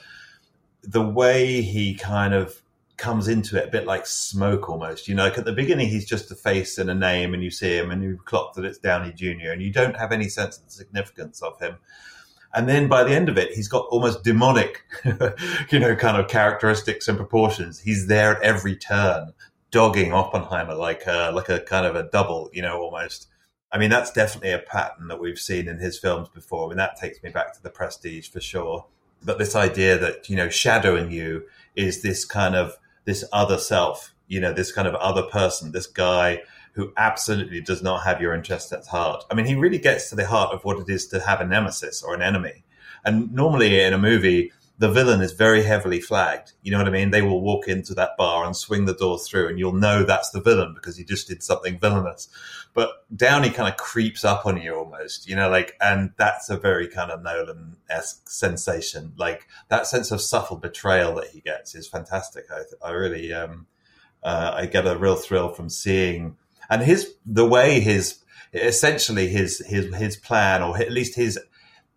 [0.87, 2.62] the way he kind of
[2.96, 5.09] comes into it a bit like smoke almost.
[5.09, 7.51] You know, like at the beginning, he's just a face and a name, and you
[7.51, 10.59] see him and you clock that it's Downey Jr., and you don't have any sense
[10.59, 11.77] of the significance of him.
[12.55, 14.83] And then by the end of it, he's got almost demonic,
[15.70, 17.81] you know, kind of characteristics and proportions.
[17.81, 19.35] He's there at every turn,
[19.70, 23.29] dogging Oppenheimer like a, like a kind of a double, you know, almost.
[23.70, 26.64] I mean, that's definitely a pattern that we've seen in his films before.
[26.64, 28.87] I mean, that takes me back to the Prestige for sure.
[29.26, 34.14] But this idea that, you know, shadowing you is this kind of this other self,
[34.28, 36.42] you know, this kind of other person, this guy
[36.74, 39.24] who absolutely does not have your interests at heart.
[39.30, 41.46] I mean, he really gets to the heart of what it is to have a
[41.46, 42.64] nemesis or an enemy.
[43.04, 46.52] And normally in a movie, the villain is very heavily flagged.
[46.62, 47.10] You know what I mean?
[47.10, 50.30] They will walk into that bar and swing the door through, and you'll know that's
[50.30, 52.28] the villain because he just did something villainous.
[52.74, 56.58] But Downey kind of creeps up on you almost, you know, like, and that's a
[56.58, 59.14] very kind of Nolan esque sensation.
[59.16, 62.44] Like that sense of subtle betrayal that he gets is fantastic.
[62.50, 63.66] I, I really, um,
[64.22, 66.36] uh, I get a real thrill from seeing,
[66.68, 68.18] and his the way his
[68.52, 71.38] essentially his his his plan, or at least his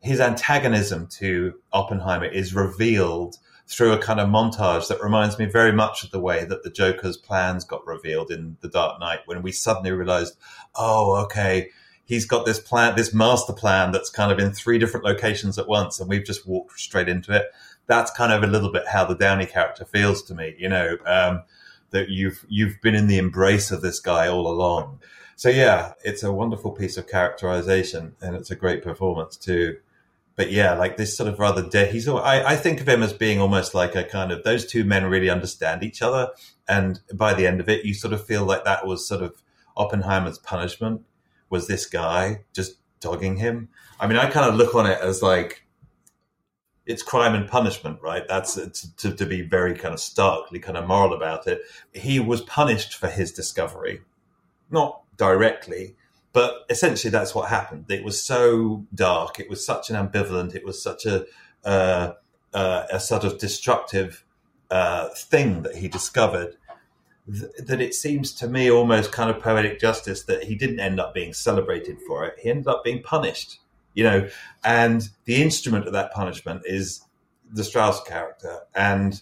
[0.01, 5.71] his antagonism to Oppenheimer is revealed through a kind of montage that reminds me very
[5.71, 9.43] much of the way that the Joker's plans got revealed in The Dark Knight when
[9.43, 10.35] we suddenly realized,
[10.75, 11.69] oh, okay,
[12.03, 15.67] he's got this plan, this master plan that's kind of in three different locations at
[15.67, 17.45] once, and we've just walked straight into it.
[17.85, 20.97] That's kind of a little bit how the Downey character feels to me, you know,
[21.05, 21.43] um,
[21.91, 24.99] that you've you've been in the embrace of this guy all along.
[25.35, 29.77] So yeah, it's a wonderful piece of characterization, and it's a great performance too
[30.39, 31.91] but yeah, like this sort of rather dead.
[31.91, 32.07] He's.
[32.07, 35.03] I, I think of him as being almost like a kind of those two men
[35.03, 36.29] really understand each other,
[36.65, 39.43] and by the end of it, you sort of feel like that was sort of
[39.75, 41.01] Oppenheimer's punishment
[41.49, 43.67] was this guy just dogging him.
[43.99, 45.65] I mean, I kind of look on it as like
[46.85, 48.25] it's crime and punishment, right?
[48.25, 51.63] That's uh, to, to be very kind of starkly kind of moral about it.
[51.93, 54.03] He was punished for his discovery,
[54.71, 55.97] not directly,
[56.31, 57.85] but essentially, that's what happened.
[57.89, 59.39] It was so dark.
[59.39, 60.55] It was such an ambivalent.
[60.55, 61.25] It was such a
[61.65, 62.13] uh,
[62.53, 64.23] uh, a sort of destructive
[64.69, 66.55] uh, thing that he discovered
[67.31, 70.99] th- that it seems to me almost kind of poetic justice that he didn't end
[70.99, 72.35] up being celebrated for it.
[72.39, 73.59] He ended up being punished,
[73.93, 74.29] you know,
[74.63, 77.01] and the instrument of that punishment is
[77.51, 79.21] the Strauss character, and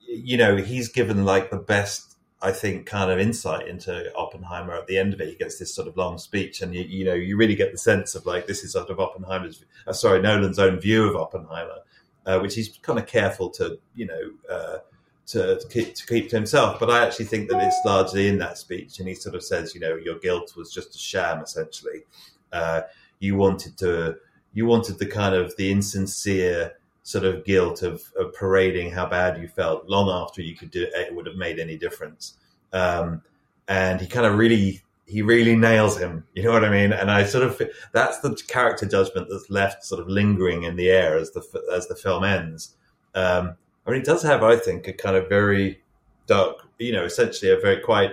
[0.00, 2.09] you know he's given like the best
[2.42, 4.74] I think, kind of insight into Oppenheimer.
[4.74, 7.04] At the end of it, he gets this sort of long speech, and you, you
[7.04, 10.22] know, you really get the sense of like this is sort of Oppenheimer's, uh, sorry,
[10.22, 11.80] Nolan's own view of Oppenheimer,
[12.24, 14.78] uh, which he's kind of careful to, you know, uh,
[15.26, 16.80] to, to, keep, to keep to himself.
[16.80, 19.74] But I actually think that it's largely in that speech, and he sort of says,
[19.74, 22.04] you know, your guilt was just a sham, essentially.
[22.52, 22.82] Uh,
[23.18, 24.16] you wanted to,
[24.54, 26.72] you wanted the kind of the insincere
[27.10, 30.86] sort of guilt of, of, parading how bad you felt long after you could do
[30.94, 32.34] it, would have made any difference.
[32.72, 33.20] Um,
[33.66, 36.24] and he kind of really, he really nails him.
[36.34, 36.92] You know what I mean?
[36.92, 37.60] And I sort of,
[37.92, 41.42] that's the character judgment that's left sort of lingering in the air as the,
[41.74, 42.76] as the film ends.
[43.16, 45.82] Um, I mean, it does have, I think, a kind of very
[46.28, 48.12] dark, you know, essentially a very quite,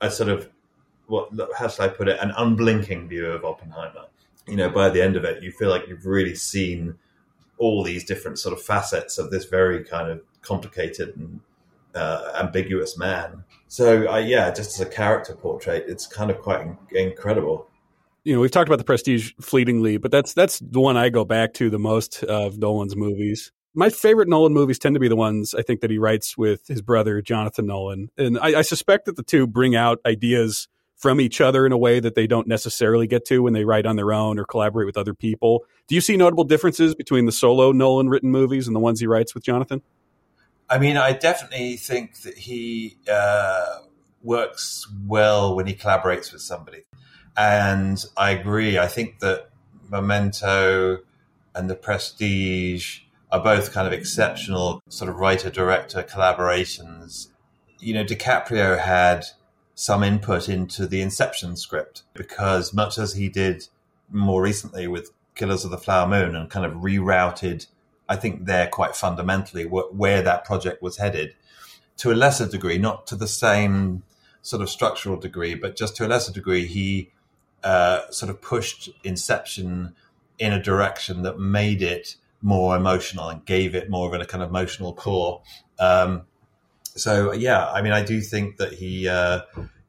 [0.00, 0.48] a sort of,
[1.06, 4.06] what, how should I put it, an unblinking view of Oppenheimer.
[4.46, 6.96] You know, by the end of it, you feel like you've really seen
[7.58, 11.40] all these different sort of facets of this very kind of complicated and
[11.94, 13.44] uh, ambiguous man.
[13.66, 17.68] So uh, yeah, just as a character portrait, it's kind of quite in- incredible.
[18.24, 21.24] You know, we've talked about the Prestige fleetingly, but that's that's the one I go
[21.24, 23.52] back to the most of Nolan's movies.
[23.74, 26.66] My favorite Nolan movies tend to be the ones I think that he writes with
[26.66, 30.68] his brother Jonathan Nolan, and I, I suspect that the two bring out ideas
[30.98, 33.86] from each other in a way that they don't necessarily get to when they write
[33.86, 35.64] on their own or collaborate with other people.
[35.86, 39.06] Do you see notable differences between the solo Nolan written movies and the ones he
[39.06, 39.80] writes with Jonathan?
[40.68, 43.78] I mean, I definitely think that he uh,
[44.22, 46.82] works well when he collaborates with somebody.
[47.36, 48.78] And I agree.
[48.78, 49.48] I think that
[49.88, 50.98] Memento
[51.54, 57.28] and The Prestige are both kind of exceptional sort of writer director collaborations.
[57.78, 59.24] You know, DiCaprio had
[59.78, 63.68] some input into the Inception script because much as he did
[64.10, 67.68] more recently with Killers of the Flower Moon and kind of rerouted,
[68.08, 71.36] I think there quite fundamentally where that project was headed
[71.98, 74.02] to a lesser degree, not to the same
[74.42, 77.12] sort of structural degree, but just to a lesser degree, he
[77.62, 79.94] uh, sort of pushed Inception
[80.40, 84.42] in a direction that made it more emotional and gave it more of a kind
[84.42, 85.40] of emotional core.
[85.78, 86.22] Um,
[86.98, 89.40] so yeah, I mean, I do think that he, uh,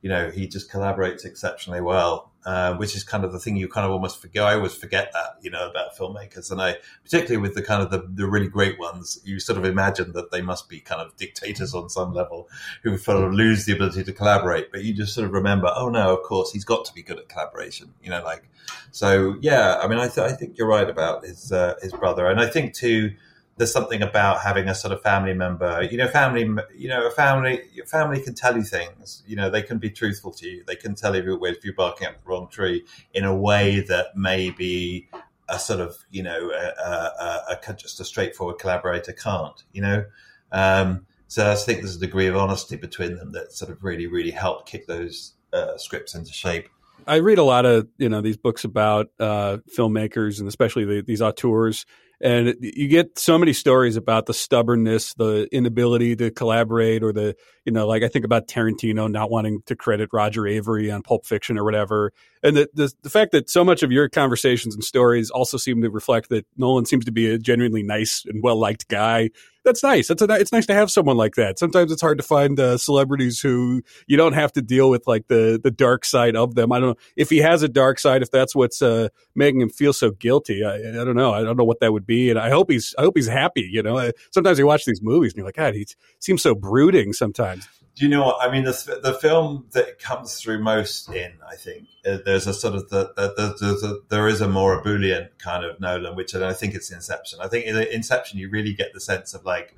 [0.01, 3.67] you know, he just collaborates exceptionally well, uh, which is kind of the thing you
[3.67, 4.43] kind of almost forget.
[4.43, 7.91] I always forget that, you know, about filmmakers, and I particularly with the kind of
[7.91, 11.15] the, the really great ones, you sort of imagine that they must be kind of
[11.17, 12.47] dictators on some level
[12.83, 15.89] who sort of lose the ability to collaborate, but you just sort of remember, oh
[15.89, 18.49] no, of course he's got to be good at collaboration, you know, like
[18.91, 19.35] so.
[19.41, 22.39] Yeah, I mean, I, th- I think you're right about his uh, his brother, and
[22.39, 23.15] I think too
[23.59, 25.83] there's something about having a sort of family member.
[25.83, 26.49] You know, family.
[26.75, 27.61] You know, a family.
[27.73, 29.21] Your family can tell you things.
[29.27, 30.63] You know, they can be truthful to you.
[30.65, 34.15] They can tell you if you're barking up the wrong tree in a way that
[34.15, 35.09] maybe
[35.49, 39.61] a sort of you know a, a, a just a straightforward collaborator can't.
[39.73, 40.05] You know.
[40.53, 44.07] Um, so I think there's a degree of honesty between them that sort of really,
[44.07, 46.69] really helped kick those uh, scripts into shape.
[47.05, 51.01] I read a lot of you know these books about uh, filmmakers and especially the,
[51.01, 51.85] these auteurs,
[52.21, 57.35] And you get so many stories about the stubbornness, the inability to collaborate, or the,
[57.63, 61.25] you know, like I think about Tarantino not wanting to credit Roger Avary on Pulp
[61.25, 62.11] Fiction or whatever.
[62.43, 65.81] And the, the, the fact that so much of your conversations and stories also seem
[65.81, 69.29] to reflect that Nolan seems to be a genuinely nice and well liked guy
[69.63, 70.07] that's nice.
[70.07, 71.59] That's a, it's nice to have someone like that.
[71.59, 75.27] Sometimes it's hard to find uh, celebrities who you don't have to deal with like
[75.27, 76.71] the the dark side of them.
[76.71, 79.69] I don't know if he has a dark side, if that's what's uh, making him
[79.69, 80.63] feel so guilty.
[80.63, 81.33] I, I, don't know.
[81.33, 83.67] I don't know what that would be, and I hope he's I hope he's happy.
[83.69, 85.87] You know, sometimes you watch these movies and you're like, God, he
[86.19, 87.67] seems so brooding sometimes.
[87.95, 88.63] Do you know what I mean?
[88.63, 92.89] The, the film that comes through most in, I think, uh, there's a sort of
[92.89, 96.91] the, the, the, there is a more ebullient kind of Nolan, which I think it's
[96.91, 97.39] Inception.
[97.41, 99.75] I think in Inception you really get the sense of like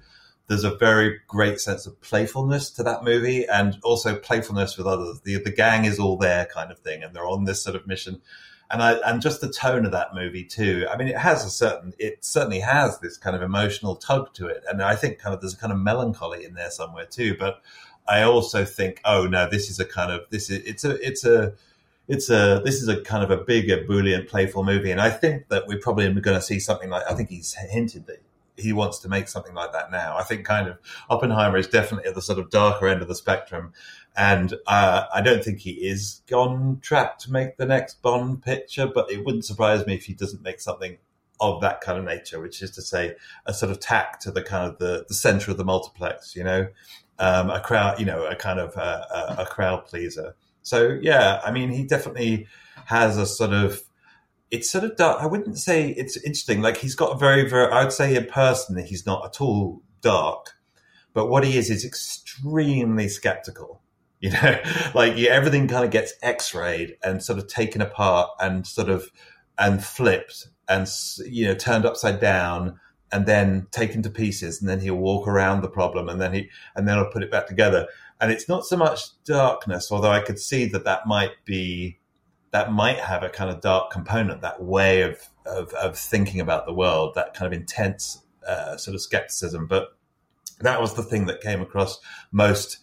[0.47, 5.21] there's a very great sense of playfulness to that movie, and also playfulness with others.
[5.21, 7.87] The the gang is all there, kind of thing, and they're on this sort of
[7.87, 8.21] mission.
[8.69, 10.87] And I, and just the tone of that movie too.
[10.89, 14.47] I mean, it has a certain, it certainly has this kind of emotional tug to
[14.47, 17.35] it, and I think kind of there's a kind of melancholy in there somewhere too.
[17.39, 17.61] But
[18.07, 21.25] I also think, oh no, this is a kind of this is it's a it's
[21.25, 21.53] a
[22.07, 25.49] it's a this is a kind of a big brilliant playful movie, and I think
[25.49, 28.21] that we're probably going to see something like I think he's hinted that
[28.57, 30.17] he wants to make something like that now.
[30.17, 30.77] I think kind of
[31.09, 33.73] Oppenheimer is definitely at the sort of darker end of the spectrum,
[34.15, 38.87] and uh, I don't think he is on track to make the next Bond picture.
[38.87, 40.97] But it wouldn't surprise me if he doesn't make something
[41.39, 44.43] of that kind of nature, which is to say, a sort of tack to the
[44.43, 46.35] kind of the, the center of the multiplex.
[46.35, 46.67] You know,
[47.21, 50.35] um, a crowd, you know, a kind of uh, a, a, crowd pleaser.
[50.63, 52.47] So yeah, I mean, he definitely
[52.85, 53.81] has a sort of.
[54.49, 55.21] It's sort of dark.
[55.21, 56.61] I wouldn't say it's interesting.
[56.61, 57.71] Like he's got a very, very.
[57.71, 60.55] I would say in person he's not at all dark,
[61.13, 63.79] but what he is is extremely skeptical.
[64.21, 64.61] You know,
[64.93, 69.09] like yeah, everything kind of gets X-rayed and sort of taken apart and sort of
[69.57, 70.87] and flipped and
[71.25, 72.79] you know turned upside down
[73.11, 76.49] and then taken to pieces and then he'll walk around the problem and then he
[76.75, 77.87] and then he'll put it back together.
[78.19, 81.97] And it's not so much darkness although i could see that that might be
[82.51, 86.65] that might have a kind of dark component that way of of, of thinking about
[86.65, 89.65] the world that kind of intense uh, sort of skepticism.
[89.65, 89.95] But
[90.59, 91.99] that was the thing that came across
[92.31, 92.77] most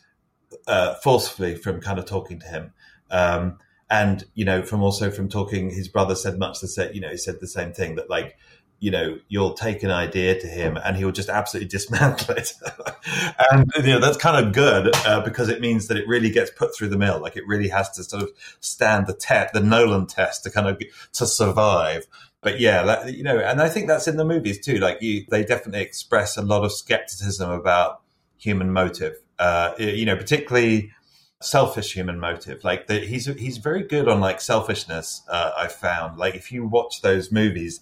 [0.66, 2.72] uh, forcefully from kind of talking to him.
[3.10, 3.58] Um,
[3.90, 7.08] and you know from also from talking his brother said much the same you know
[7.08, 8.36] he said the same thing that like
[8.80, 12.52] you know, you'll take an idea to him and he'll just absolutely dismantle it.
[13.50, 16.50] and, you know, that's kind of good uh, because it means that it really gets
[16.50, 17.20] put through the mill.
[17.20, 20.68] Like it really has to sort of stand the test, the Nolan test to kind
[20.68, 20.80] of,
[21.14, 22.06] to survive.
[22.40, 24.78] But yeah, that, you know, and I think that's in the movies too.
[24.78, 28.00] Like you, they definitely express a lot of skepticism about
[28.36, 29.16] human motive.
[29.40, 30.92] Uh, you know, particularly
[31.40, 32.64] selfish human motive.
[32.64, 35.22] Like the, he's he's very good on like selfishness.
[35.28, 37.80] Uh, I found like if you watch those movies,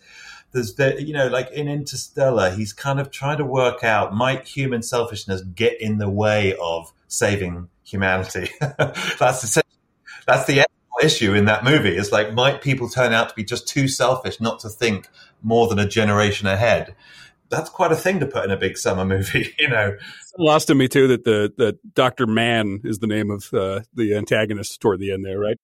[0.56, 4.44] there's the, you know, like in Interstellar, he's kind of trying to work out might
[4.44, 8.48] human selfishness get in the way of saving humanity?
[8.60, 9.62] that's the
[10.26, 10.66] that's the
[11.02, 11.94] issue in that movie.
[11.96, 15.08] It's like might people turn out to be just too selfish not to think
[15.42, 16.96] more than a generation ahead?
[17.50, 19.96] That's quite a thing to put in a big summer movie, you know.
[20.38, 24.16] lost to me too that the that Doctor Mann is the name of uh, the
[24.16, 25.58] antagonist toward the end there, right?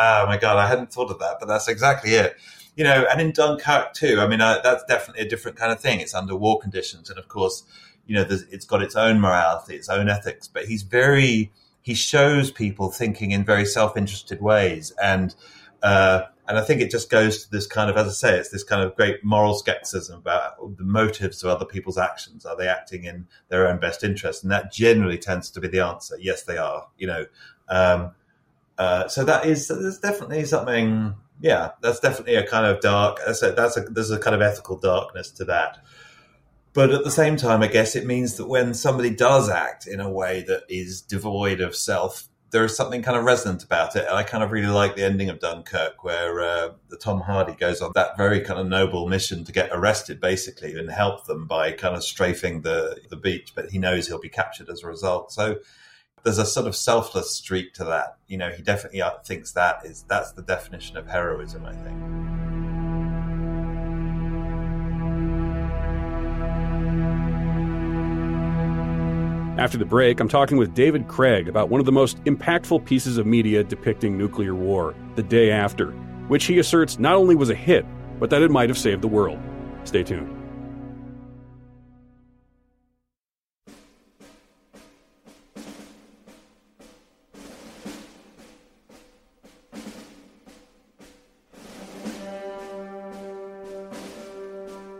[0.00, 2.36] Oh my god, I hadn't thought of that, but that's exactly it
[2.76, 4.20] you know, and in Dunkirk too.
[4.20, 6.00] I mean, uh, that's definitely a different kind of thing.
[6.00, 7.64] It's under war conditions, and of course,
[8.06, 10.48] you know, it's got its own morality, its own ethics.
[10.48, 15.34] But he's very he shows people thinking in very self-interested ways, and
[15.82, 18.48] uh, and I think it just goes to this kind of, as I say, it's
[18.48, 22.44] this kind of great moral skepticism about the motives of other people's actions.
[22.44, 24.42] Are they acting in their own best interest?
[24.42, 26.16] And that generally tends to be the answer.
[26.18, 26.88] Yes, they are.
[26.96, 27.26] You know.
[27.68, 28.12] Um,
[28.78, 33.18] uh, so that is there's definitely something yeah, that's definitely a kind of dark.
[33.26, 35.84] That's a, that's a there's a kind of ethical darkness to that.
[36.72, 40.00] But at the same time, I guess it means that when somebody does act in
[40.00, 44.06] a way that is devoid of self, there is something kind of resonant about it.
[44.06, 47.54] And I kind of really like the ending of Dunkirk, where uh, the Tom Hardy
[47.54, 51.46] goes on that very kind of noble mission to get arrested, basically, and help them
[51.46, 53.52] by kind of strafing the the beach.
[53.54, 55.32] But he knows he'll be captured as a result.
[55.32, 55.56] So
[56.24, 58.16] there's a sort of selfless streak to that.
[58.28, 61.64] You know, he definitely uh, thinks that is that's the definition of heroism.
[61.64, 61.98] I think.
[69.58, 73.18] After the break, I'm talking with David Craig about one of the most impactful pieces
[73.18, 75.90] of media depicting nuclear war, The Day After,
[76.28, 77.84] which he asserts not only was a hit,
[78.18, 79.38] but that it might have saved the world.
[79.84, 80.41] Stay tuned.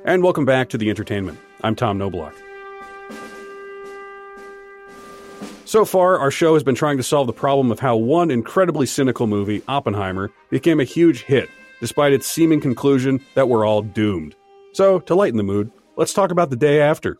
[0.04, 1.38] And welcome back to the entertainment.
[1.62, 2.34] I'm Tom Knobloch.
[5.64, 8.84] So far, our show has been trying to solve the problem of how one incredibly
[8.84, 11.48] cynical movie, Oppenheimer, became a huge hit,
[11.80, 14.34] despite its seeming conclusion that we're all doomed.
[14.72, 17.16] So, to lighten the mood, let's talk about the day after.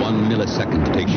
[0.00, 1.13] One millisecond takes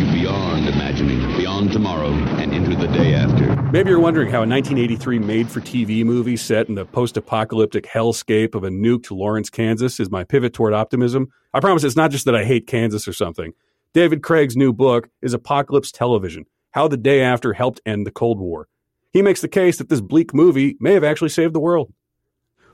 [3.70, 7.86] Maybe you're wondering how a 1983 made for TV movie set in the post apocalyptic
[7.86, 11.28] hellscape of a nuked Lawrence, Kansas is my pivot toward optimism.
[11.54, 13.52] I promise it's not just that I hate Kansas or something.
[13.92, 18.40] David Craig's new book is Apocalypse Television How the Day After Helped End the Cold
[18.40, 18.70] War.
[19.12, 21.92] He makes the case that this bleak movie may have actually saved the world.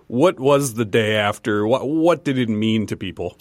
[0.05, 1.65] What was the day after?
[1.65, 3.39] What, what did it mean to people?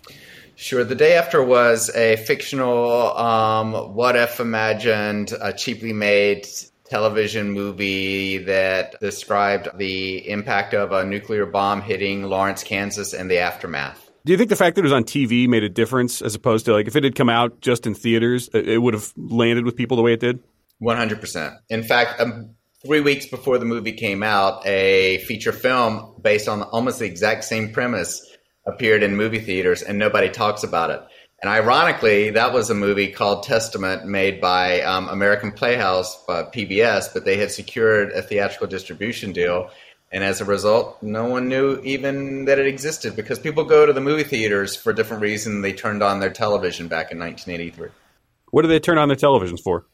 [0.54, 0.84] Sure.
[0.84, 6.46] The Day After was a fictional, um, what if imagined, a cheaply made
[6.84, 13.38] television movie that described the impact of a nuclear bomb hitting Lawrence, Kansas, and the
[13.38, 14.10] aftermath.
[14.24, 16.66] Do you think the fact that it was on TV made a difference as opposed
[16.66, 19.76] to like if it had come out just in theaters, it would have landed with
[19.76, 20.40] people the way it did?
[20.80, 21.56] 100%.
[21.70, 22.54] In fact, um,
[22.84, 27.44] three weeks before the movie came out, a feature film based on almost the exact
[27.44, 28.24] same premise
[28.66, 31.00] appeared in movie theaters and nobody talks about it.
[31.42, 37.12] And ironically, that was a movie called Testament made by um, American Playhouse, uh, PBS,
[37.12, 39.68] but they had secured a theatrical distribution deal.
[40.12, 43.92] And as a result, no one knew even that it existed because people go to
[43.92, 45.62] the movie theaters for different reasons.
[45.62, 47.88] They turned on their television back in 1983.
[48.50, 49.86] What did they turn on their televisions for?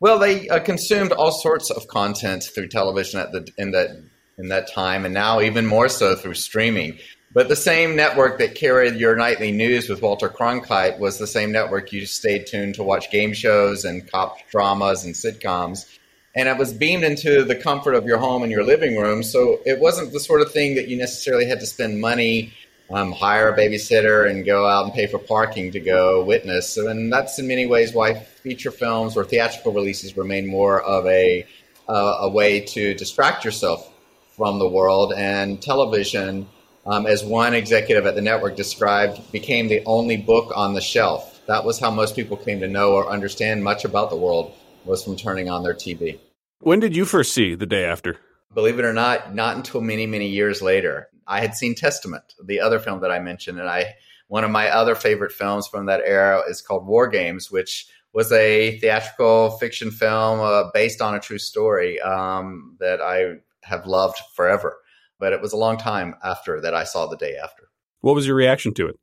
[0.00, 3.90] Well, they uh, consumed all sorts of content through television at the in that
[4.38, 6.98] in that time, and now even more so through streaming.
[7.34, 11.50] But the same network that carried your nightly news with Walter Cronkite was the same
[11.50, 15.86] network you stayed tuned to watch game shows and cop dramas and sitcoms.
[16.34, 19.22] And it was beamed into the comfort of your home and your living room.
[19.22, 22.52] So it wasn't the sort of thing that you necessarily had to spend money,
[22.90, 26.76] um, hire a babysitter, and go out and pay for parking to go witness.
[26.76, 31.46] And that's in many ways why feature films or theatrical releases remain more of a,
[31.88, 33.90] uh, a way to distract yourself
[34.36, 35.14] from the world.
[35.14, 36.46] And television
[36.86, 41.40] um, as one executive at the network described, became the only book on the shelf.
[41.46, 44.54] That was how most people came to know or understand much about the world
[44.84, 46.18] was from turning on their TV.
[46.60, 48.18] When did you first see the day after?
[48.54, 51.08] Believe it or not, not until many, many years later.
[51.26, 53.94] I had seen Testament, the other film that I mentioned, and I
[54.28, 58.32] one of my other favorite films from that era is called War Games, which was
[58.32, 64.18] a theatrical fiction film uh, based on a true story um, that I have loved
[64.34, 64.78] forever
[65.22, 67.68] but it was a long time after that I saw the day after.
[68.00, 68.98] What was your reaction to it?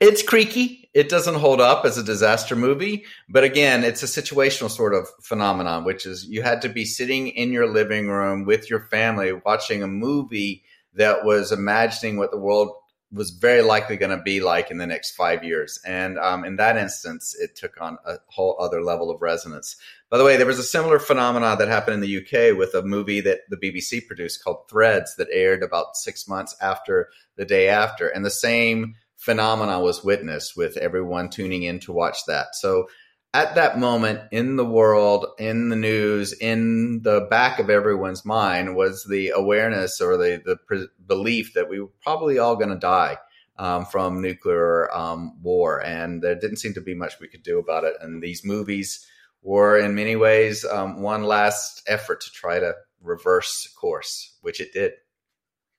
[0.00, 0.90] It's creaky.
[0.92, 5.06] It doesn't hold up as a disaster movie, but again, it's a situational sort of
[5.22, 9.32] phenomenon, which is you had to be sitting in your living room with your family
[9.32, 10.64] watching a movie
[10.94, 12.72] that was imagining what the world
[13.12, 15.78] was very likely going to be like in the next five years.
[15.86, 19.76] And um, in that instance, it took on a whole other level of resonance.
[20.12, 22.82] By the way, there was a similar phenomenon that happened in the UK with a
[22.82, 27.68] movie that the BBC produced called Threads that aired about six months after the day
[27.68, 28.08] after.
[28.08, 32.54] And the same phenomenon was witnessed with everyone tuning in to watch that.
[32.54, 32.90] So
[33.32, 38.76] at that moment in the world, in the news, in the back of everyone's mind
[38.76, 42.76] was the awareness or the, the pre- belief that we were probably all going to
[42.76, 43.16] die
[43.56, 45.82] um, from nuclear um, war.
[45.82, 47.94] And there didn't seem to be much we could do about it.
[48.02, 49.06] And these movies
[49.42, 54.72] were, in many ways, um, one last effort to try to reverse course, which it
[54.72, 54.92] did.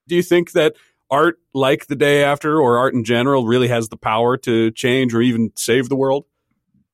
[0.07, 0.76] Do you think that
[1.09, 5.14] art like the day after or art in general really has the power to change
[5.14, 6.26] or even save the world?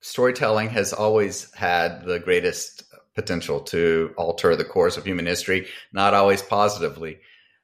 [0.01, 2.83] storytelling has always had the greatest
[3.15, 7.19] potential to alter the course of human history, not always positively.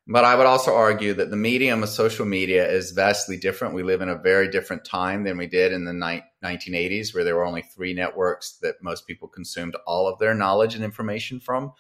[0.08, 3.74] But I would also argue that the medium of social media is vastly different.
[3.74, 7.24] We live in a very different time than we did in the ni- 1980s, where
[7.24, 11.39] there were only three networks that most people consumed all of their knowledge and information
[11.39, 11.74] from.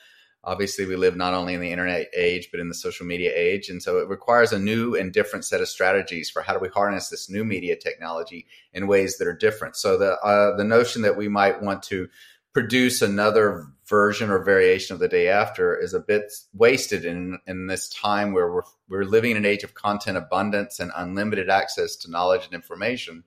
[0.43, 3.69] Obviously we live not only in the internet age but in the social media age.
[3.69, 6.69] And so it requires a new and different set of strategies for how do we
[6.69, 9.75] harness this new media technology in ways that are different.
[9.75, 12.07] So the uh, the notion that we might want to
[12.53, 17.67] produce another version or variation of the day after is a bit wasted in in
[17.67, 21.95] this time where we're we're living in an age of content abundance and unlimited access
[21.95, 23.23] to knowledge and information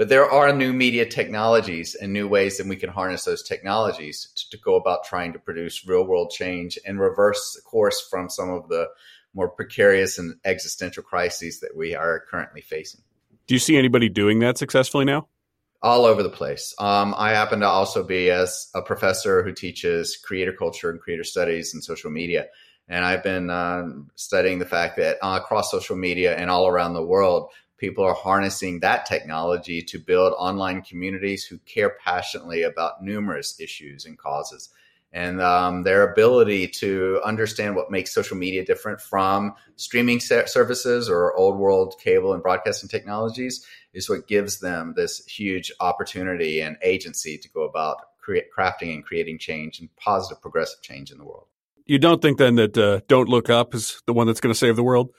[0.00, 4.32] but there are new media technologies and new ways that we can harness those technologies
[4.34, 8.48] to, to go about trying to produce real world change and reverse course from some
[8.48, 8.88] of the
[9.34, 13.02] more precarious and existential crises that we are currently facing.
[13.46, 15.28] Do you see anybody doing that successfully now?
[15.82, 16.74] All over the place.
[16.78, 21.24] Um, I happen to also be as a professor who teaches creator culture and creator
[21.24, 22.46] studies and social media.
[22.88, 23.84] And I've been uh,
[24.16, 28.14] studying the fact that uh, across social media and all around the world, people are
[28.14, 34.68] harnessing that technology to build online communities who care passionately about numerous issues and causes.
[35.12, 41.34] And um, their ability to understand what makes social media different from streaming services or
[41.34, 47.38] old world cable and broadcasting technologies is what gives them this huge opportunity and agency
[47.38, 51.46] to go about create, crafting and creating change and positive progressive change in the world.
[51.86, 54.58] You don't think then that uh, Don't Look Up is the one that's going to
[54.58, 55.12] save the world?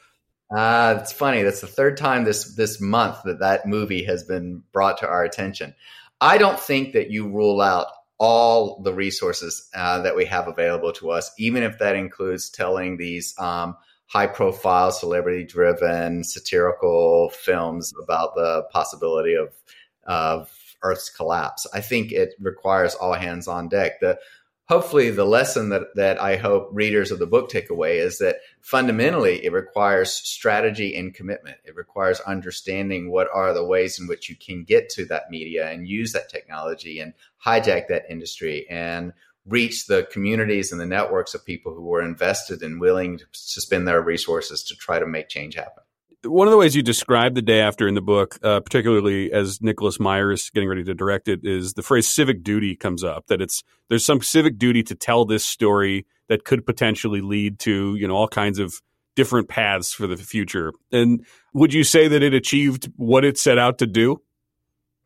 [0.56, 1.44] Uh, it's funny.
[1.44, 5.24] That's the third time this this month that that movie has been brought to our
[5.24, 5.76] attention.
[6.20, 7.88] I don't think that you rule out
[8.22, 12.96] all the resources uh, that we have available to us, even if that includes telling
[12.96, 19.50] these um, high profile, celebrity driven, satirical films about the possibility of,
[20.04, 20.52] of
[20.84, 21.66] Earth's collapse.
[21.74, 24.00] I think it requires all hands on deck.
[24.02, 24.20] The,
[24.68, 28.38] hopefully, the lesson that, that I hope readers of the book take away is that
[28.62, 31.58] fundamentally it requires strategy and commitment.
[31.66, 35.70] It requires understanding what are the ways in which you can get to that media
[35.70, 37.14] and use that technology and
[37.46, 39.14] hijack that industry and
[39.46, 43.26] reach the communities and the networks of people who are invested and willing to
[43.62, 45.84] spend their resources to try to make change happen.
[46.24, 49.62] One of the ways you describe the day after in the book, uh, particularly as
[49.62, 53.28] Nicholas Meyer is getting ready to direct it, is the phrase "civic duty" comes up.
[53.28, 57.96] That it's there's some civic duty to tell this story that could potentially lead to
[57.96, 58.82] you know all kinds of
[59.16, 60.72] different paths for the future.
[60.92, 64.22] And would you say that it achieved what it set out to do?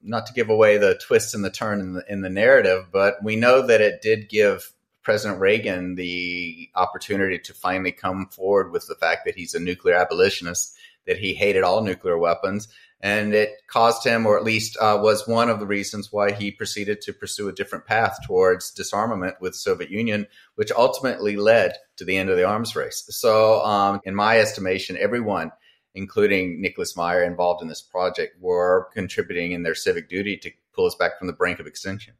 [0.05, 3.15] not to give away the twist and the turn in the, in the narrative, but
[3.23, 8.87] we know that it did give President Reagan the opportunity to finally come forward with
[8.87, 10.74] the fact that he's a nuclear abolitionist,
[11.07, 12.67] that he hated all nuclear weapons.
[13.01, 16.49] And it caused him, or at least uh, was one of the reasons why he
[16.49, 20.25] proceeded to pursue a different path towards disarmament with the Soviet Union,
[20.55, 23.05] which ultimately led to the end of the arms race.
[23.09, 25.51] So, um, in my estimation, everyone
[25.95, 30.85] including Nicholas Meyer involved in this project, were contributing in their civic duty to pull
[30.85, 32.13] us back from the brink of extinction.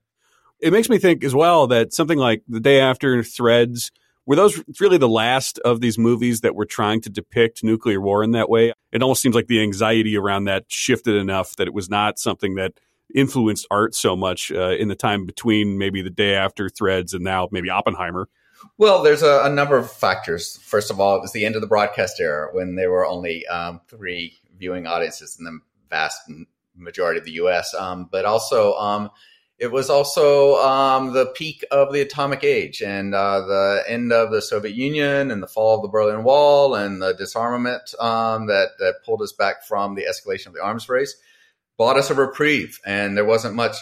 [0.60, 3.92] It makes me think as well that something like the day after Threads
[4.26, 8.24] were those really the last of these movies that were trying to depict nuclear war
[8.24, 8.74] in that way?
[8.92, 12.56] It almost seems like the anxiety around that shifted enough that it was not something
[12.56, 12.74] that
[13.14, 17.24] influenced art so much uh, in the time between maybe the day after Threads and
[17.24, 18.28] now maybe Oppenheimer.
[18.78, 20.58] Well, there's a, a, number of factors.
[20.64, 23.46] First of all, it was the end of the broadcast era when there were only
[23.48, 25.60] um, three viewing audiences in the
[25.90, 26.22] vast
[26.76, 27.74] majority of the U.S.
[27.74, 29.12] Um, but also, um,
[29.58, 34.32] it was also um, the peak of the atomic age and uh, the end of
[34.32, 38.72] the Soviet Union and the fall of the Berlin Wall and the disarmament um, that
[38.80, 41.16] that pulled us back from the escalation of the arms race.
[41.78, 43.76] Bought us a reprieve, and there wasn't much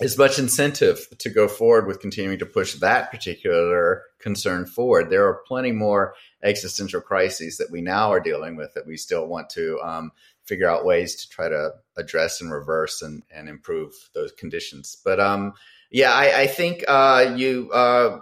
[0.00, 5.08] as much incentive to go forward with continuing to push that particular concern forward.
[5.08, 9.26] There are plenty more existential crises that we now are dealing with that we still
[9.26, 10.10] want to um,
[10.46, 14.96] figure out ways to try to address and reverse and, and improve those conditions.
[15.04, 15.54] But um,
[15.90, 18.18] yeah, I, I think uh, you uh,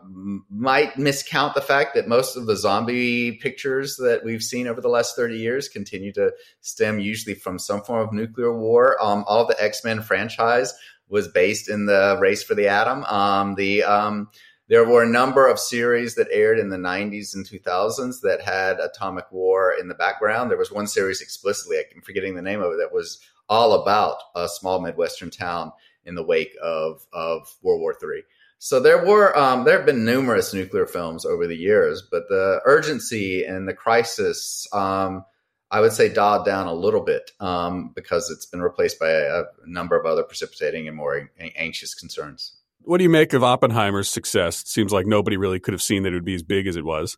[0.51, 4.89] might miscount the fact that most of the zombie pictures that we've seen over the
[4.89, 9.03] last 30 years continue to stem usually from some form of nuclear war.
[9.03, 10.75] Um, all the X Men franchise
[11.09, 13.05] was based in the race for the atom.
[13.05, 14.29] Um, the um,
[14.73, 18.81] there were a number of series that aired in the 90s and 2000s that had
[18.81, 20.51] atomic war in the background.
[20.51, 23.21] There was one series explicitly, I'm forgetting the name of it, that was
[23.51, 25.73] all about a small Midwestern town
[26.07, 28.23] in the wake of, of World War III.
[28.61, 32.63] So there were um, there have been numerous nuclear films over the years, but the
[32.65, 35.27] urgency and the crisis um,
[35.71, 39.41] I would say dialed down a little bit um, because it's been replaced by a,
[39.41, 42.57] a, number of other precipitating and more anxious concerns.
[42.85, 44.63] What do you make of Oppenheimer's success?
[44.63, 46.77] It seems like nobody really could have seen that it would be as big as
[46.77, 47.17] it was.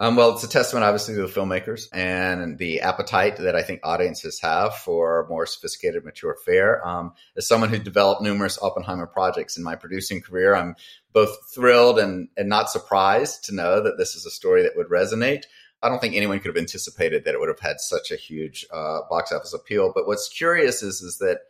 [0.00, 3.80] Um, well, it's a testament, obviously, to the filmmakers and the appetite that I think
[3.84, 6.86] audiences have for more sophisticated, mature fare.
[6.86, 10.74] Um, as someone who developed numerous Oppenheimer projects in my producing career, I'm
[11.12, 14.88] both thrilled and, and not surprised to know that this is a story that would
[14.88, 15.42] resonate.
[15.82, 18.66] I don't think anyone could have anticipated that it would have had such a huge
[18.72, 19.92] uh, box office appeal.
[19.94, 21.40] But what's curious is is that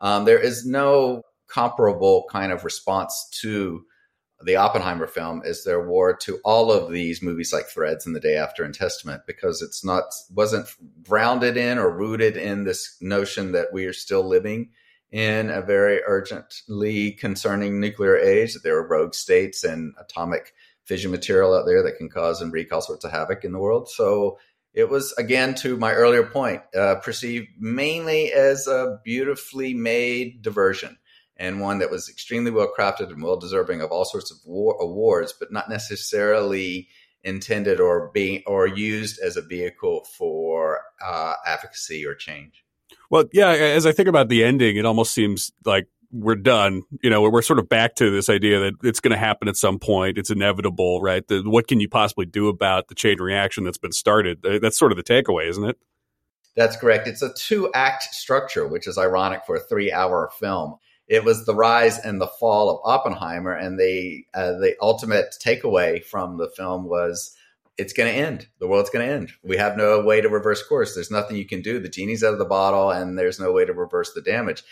[0.00, 1.22] um, there is no
[1.52, 3.84] comparable kind of response to
[4.42, 8.20] the Oppenheimer film as there were to all of these movies like Threads and The
[8.20, 10.66] Day After and Testament because it's not wasn't
[11.02, 14.70] grounded in or rooted in this notion that we are still living
[15.12, 18.54] in a very urgently concerning nuclear age.
[18.54, 22.50] That there are rogue states and atomic fission material out there that can cause and
[22.50, 23.90] wreak all sorts of havoc in the world.
[23.90, 24.38] So
[24.72, 30.96] It was, again, to my earlier point, uh, perceived mainly as a beautifully made diversion
[31.40, 34.76] and one that was extremely well crafted and well deserving of all sorts of war-
[34.78, 36.86] awards, but not necessarily
[37.24, 42.64] intended or being or used as a vehicle for uh, advocacy or change.
[43.10, 46.82] Well, yeah, as I think about the ending, it almost seems like we're done.
[47.02, 49.56] You know, we're sort of back to this idea that it's going to happen at
[49.56, 50.18] some point.
[50.18, 51.26] It's inevitable, right?
[51.26, 54.42] The, what can you possibly do about the chain reaction that's been started?
[54.42, 55.78] That's sort of the takeaway, isn't it?
[56.56, 57.08] That's correct.
[57.08, 60.76] It's a two act structure, which is ironic for a three hour film.
[61.10, 66.04] It was the rise and the fall of Oppenheimer, and the uh, the ultimate takeaway
[66.04, 67.36] from the film was
[67.76, 68.46] it's going to end.
[68.60, 69.32] The world's going to end.
[69.42, 70.94] We have no way to reverse course.
[70.94, 71.80] There's nothing you can do.
[71.80, 74.62] The genie's out of the bottle, and there's no way to reverse the damage.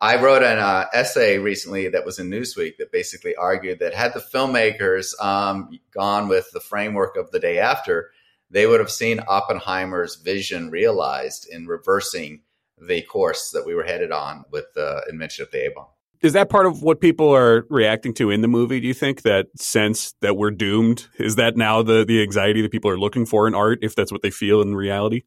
[0.00, 4.14] I wrote an uh, essay recently that was in Newsweek that basically argued that had
[4.14, 8.12] the filmmakers um, gone with the framework of the day after,
[8.50, 12.42] they would have seen Oppenheimer's vision realized in reversing
[12.80, 15.86] the course that we were headed on with the invention of the A bomb.
[16.20, 18.80] Is that part of what people are reacting to in the movie?
[18.80, 22.72] Do you think that sense that we're doomed is that now the the anxiety that
[22.72, 25.22] people are looking for in art, if that's what they feel in reality?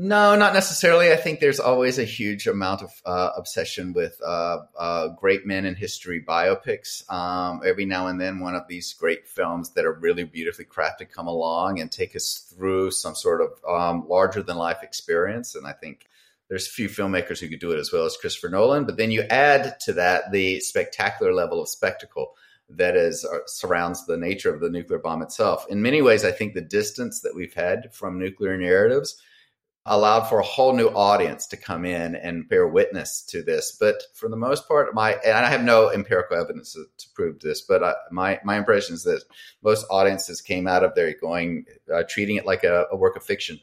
[0.00, 1.10] No, not necessarily.
[1.10, 5.64] I think there's always a huge amount of uh, obsession with uh, uh, great men
[5.64, 7.10] in history biopics.
[7.12, 11.10] Um, every now and then, one of these great films that are really beautifully crafted
[11.10, 15.56] come along and take us through some sort of um, larger than life experience.
[15.56, 16.06] And I think
[16.48, 18.84] there's a few filmmakers who could do it as well as Christopher Nolan.
[18.84, 22.34] But then you add to that the spectacular level of spectacle
[22.70, 25.66] that is uh, surrounds the nature of the nuclear bomb itself.
[25.68, 29.20] In many ways, I think the distance that we've had from nuclear narratives
[29.86, 33.72] allowed for a whole new audience to come in and bear witness to this.
[33.72, 37.40] But for the most part, my and I have no empirical evidence to, to prove
[37.40, 39.24] this, but I, my my impression is that
[39.62, 43.24] most audiences came out of there going uh, treating it like a, a work of
[43.24, 43.58] fiction.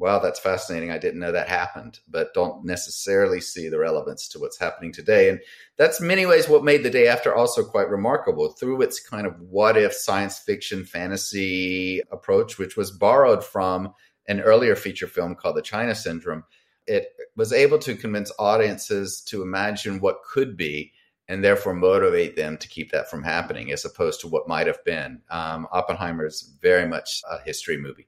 [0.00, 0.92] Wow, that's fascinating.
[0.92, 5.28] I didn't know that happened, but don't necessarily see the relevance to what's happening today.
[5.28, 5.40] And
[5.76, 9.40] that's many ways what made the day after also quite remarkable through its kind of
[9.40, 13.92] what if science fiction fantasy approach, which was borrowed from
[14.28, 16.44] an earlier feature film called The China Syndrome,
[16.86, 20.92] it was able to convince audiences to imagine what could be
[21.26, 24.82] and therefore motivate them to keep that from happening as opposed to what might have
[24.84, 25.22] been.
[25.28, 28.06] Um, Oppenheimer is very much a history movie.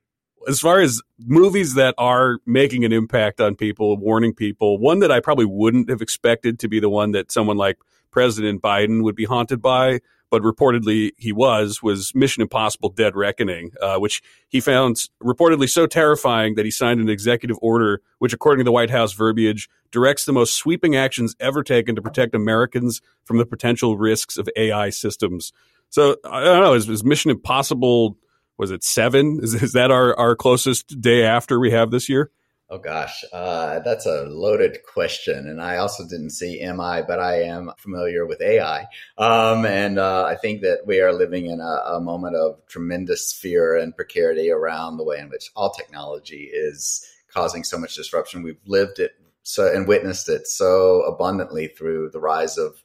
[0.49, 5.13] As far as movies that are making an impact on people, warning people, one that
[5.13, 7.79] I probably wouldn't have expected to be the one that someone like
[8.11, 13.73] President Biden would be haunted by but reportedly he was, was Mission Impossible Dead Reckoning,
[13.83, 18.61] uh, which he found reportedly so terrifying that he signed an executive order, which, according
[18.61, 23.03] to the White House verbiage, directs the most sweeping actions ever taken to protect Americans
[23.25, 25.53] from the potential risks of AI systems.
[25.91, 28.17] So I don't know, is, is Mission Impossible,
[28.61, 29.41] was it seven?
[29.43, 32.31] Is, is that our, our closest day after we have this year?
[32.69, 37.43] Oh gosh, uh, that's a loaded question, and I also didn't see MI, but I
[37.43, 38.87] am familiar with AI,
[39.19, 43.33] um, and uh, I think that we are living in a, a, moment of tremendous
[43.33, 47.05] fear and precarity around the way in which all technology is
[47.35, 48.45] causing so much disruption.
[48.45, 52.81] We've lived it so and witnessed it so abundantly through the rise of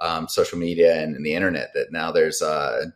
[0.00, 2.92] um, social media and, and, the internet that now there's a,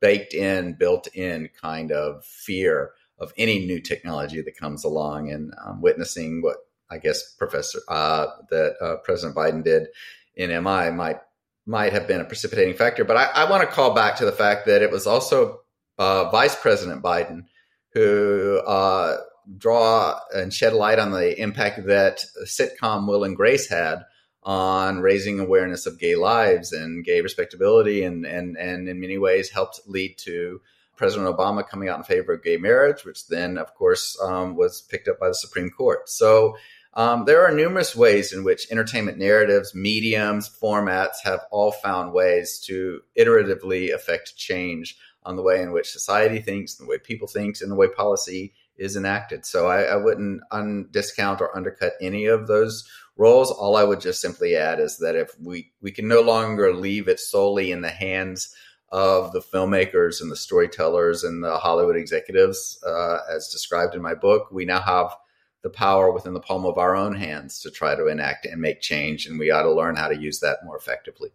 [0.00, 5.52] baked in, built in kind of fear of any new technology that comes along and
[5.64, 6.56] um, witnessing what
[6.90, 9.88] I guess Professor uh, that uh, President Biden did
[10.34, 11.20] in MI might
[11.66, 13.04] might have been a precipitating factor.
[13.04, 15.60] But I, I want to call back to the fact that it was also
[15.98, 17.44] uh, Vice President Biden
[17.92, 19.18] who uh,
[19.56, 24.04] draw and shed light on the impact that sitcom Will and Grace had
[24.48, 29.50] on raising awareness of gay lives and gay respectability, and and and in many ways
[29.50, 30.62] helped lead to
[30.96, 34.80] President Obama coming out in favor of gay marriage, which then, of course, um, was
[34.80, 36.08] picked up by the Supreme Court.
[36.08, 36.56] So
[36.94, 42.58] um, there are numerous ways in which entertainment narratives, mediums, formats have all found ways
[42.60, 47.56] to iteratively affect change on the way in which society thinks, the way people think,
[47.60, 49.44] and the way policy is enacted.
[49.44, 53.50] So I, I wouldn't un- discount or undercut any of those roles.
[53.50, 57.08] All I would just simply add is that if we, we can no longer leave
[57.08, 58.54] it solely in the hands
[58.90, 64.14] of the filmmakers and the storytellers and the Hollywood executives, uh, as described in my
[64.14, 64.48] book.
[64.50, 65.14] We now have
[65.62, 68.80] the power within the palm of our own hands to try to enact and make
[68.80, 71.30] change, and we ought to learn how to use that more effectively.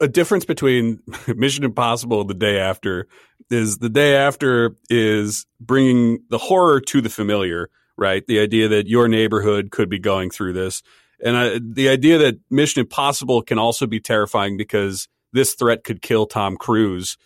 [0.00, 1.00] A difference between
[1.36, 3.08] Mission Impossible and the day after
[3.50, 8.26] is the day after is bringing the horror to the familiar, right?
[8.26, 10.82] The idea that your neighborhood could be going through this.
[11.24, 16.02] And I, the idea that Mission Impossible can also be terrifying because this threat could
[16.02, 17.16] kill Tom Cruise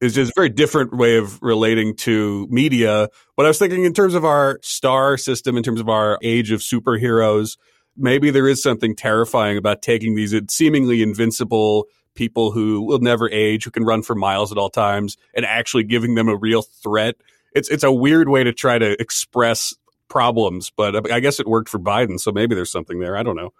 [0.00, 3.08] is just a very different way of relating to media.
[3.36, 6.50] But I was thinking in terms of our star system, in terms of our age
[6.52, 7.58] of superheroes,
[7.96, 13.64] maybe there is something terrifying about taking these seemingly invincible people who will never age,
[13.64, 17.16] who can run for miles at all times, and actually giving them a real threat.
[17.54, 19.74] It's it's a weird way to try to express
[20.08, 23.16] problems, but I guess it worked for Biden, so maybe there's something there.
[23.16, 23.52] I don't know.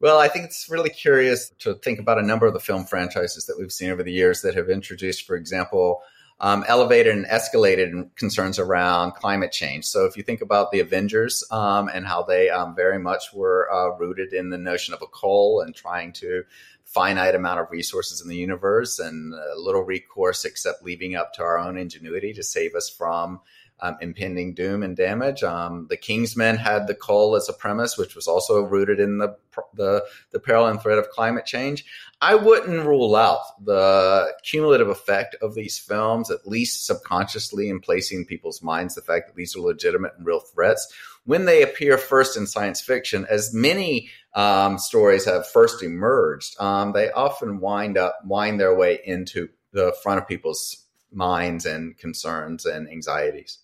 [0.00, 3.44] Well, I think it's really curious to think about a number of the film franchises
[3.46, 6.00] that we've seen over the years that have introduced, for example,
[6.40, 9.84] um, elevated and escalated concerns around climate change.
[9.84, 13.70] So, if you think about the Avengers um, and how they um, very much were
[13.70, 16.44] uh, rooted in the notion of a coal and trying to
[16.92, 21.58] finite amount of resources in the universe and little recourse except leaving up to our
[21.58, 23.40] own ingenuity to save us from
[23.82, 25.42] um, impending doom and damage.
[25.42, 29.36] Um, the Kingsman had the coal as a premise, which was also rooted in the,
[29.74, 31.84] the the peril and threat of climate change.
[32.20, 38.26] I wouldn't rule out the cumulative effect of these films, at least subconsciously, in placing
[38.26, 40.92] people's minds the fact that these are legitimate and real threats
[41.24, 43.26] when they appear first in science fiction.
[43.28, 49.00] As many um, stories have first emerged, um, they often wind up wind their way
[49.04, 53.58] into the front of people's minds and concerns and anxieties.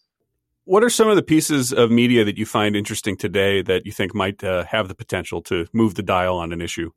[0.65, 3.93] What are some of the pieces of media that you find interesting today that you
[3.93, 6.91] think might uh, have the potential to move the dial on an issue?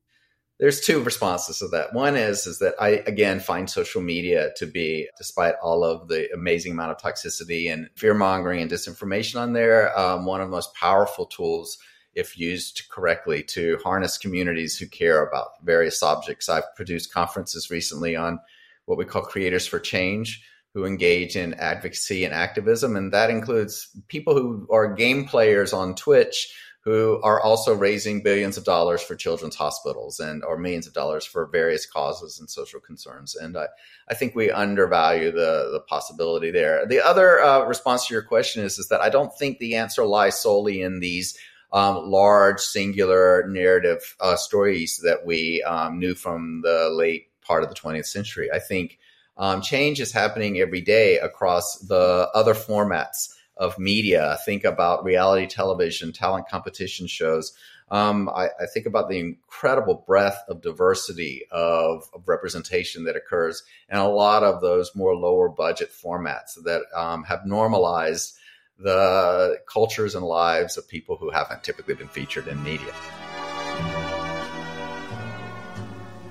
[0.59, 1.93] There's two responses to that.
[1.93, 6.29] One is is that I again find social media to be, despite all of the
[6.33, 10.55] amazing amount of toxicity and fear mongering and disinformation on there, um, one of the
[10.55, 11.77] most powerful tools
[12.13, 16.49] if used correctly to harness communities who care about various subjects.
[16.49, 18.39] I've produced conferences recently on
[18.85, 20.43] what we call creators for change,
[20.73, 22.95] who engage in advocacy and activism.
[22.95, 26.53] And that includes people who are game players on Twitch
[26.89, 31.23] who are also raising billions of dollars for children's hospitals and or millions of dollars
[31.23, 33.35] for various causes and social concerns.
[33.35, 33.67] And I,
[34.09, 36.85] I think we undervalue the, the possibility there.
[36.87, 40.03] The other uh, response to your question is, is that I don't think the answer
[40.03, 41.37] lies solely in these
[41.71, 47.69] um, large singular narrative uh, stories that we um, knew from the late part of
[47.69, 48.49] the 20th century.
[48.51, 48.97] I think
[49.37, 54.39] um, change is happening every day across the other formats of media.
[54.45, 57.53] Think about reality television, talent competition shows.
[57.91, 63.63] Um, I, I, think about the incredible breadth of diversity of, of, representation that occurs
[63.89, 68.37] in a lot of those more lower budget formats that um, have normalized
[68.77, 72.93] the cultures and lives of people who haven't typically been featured in media.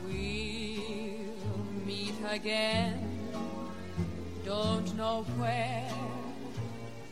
[0.07, 0.14] We'll
[1.85, 3.18] meet again
[4.49, 5.91] don't know where,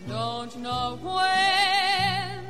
[0.09, 2.47] don't know when,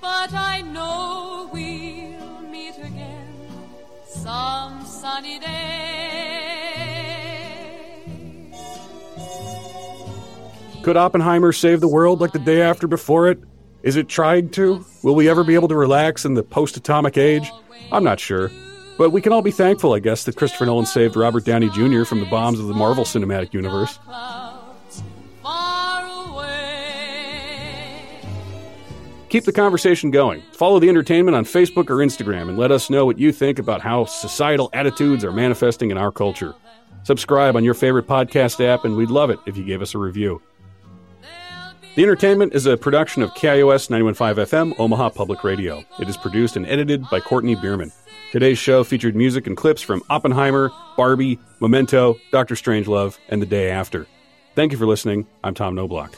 [0.00, 3.34] but I know we'll meet again
[4.06, 6.12] some sunny day.
[10.82, 13.38] Could Oppenheimer save the world like the day after before it?
[13.82, 14.84] Is it trying to?
[15.02, 17.50] Will we ever be able to relax in the post atomic age?
[17.90, 18.50] I'm not sure.
[18.98, 22.04] But we can all be thankful, I guess, that Christopher Nolan saved Robert Downey Jr.
[22.04, 23.98] from the bombs of the Marvel Cinematic Universe.
[29.32, 30.42] Keep the conversation going.
[30.52, 33.80] Follow the entertainment on Facebook or Instagram and let us know what you think about
[33.80, 36.54] how societal attitudes are manifesting in our culture.
[37.04, 39.98] Subscribe on your favorite podcast app, and we'd love it if you gave us a
[39.98, 40.42] review.
[41.96, 45.82] The Entertainment is a production of KIOS 915 FM, Omaha Public Radio.
[45.98, 47.90] It is produced and edited by Courtney Bierman.
[48.32, 53.70] Today's show featured music and clips from Oppenheimer, Barbie, Memento, Doctor Strangelove, and The Day
[53.70, 54.06] After.
[54.54, 55.26] Thank you for listening.
[55.42, 56.14] I'm Tom Knobloch.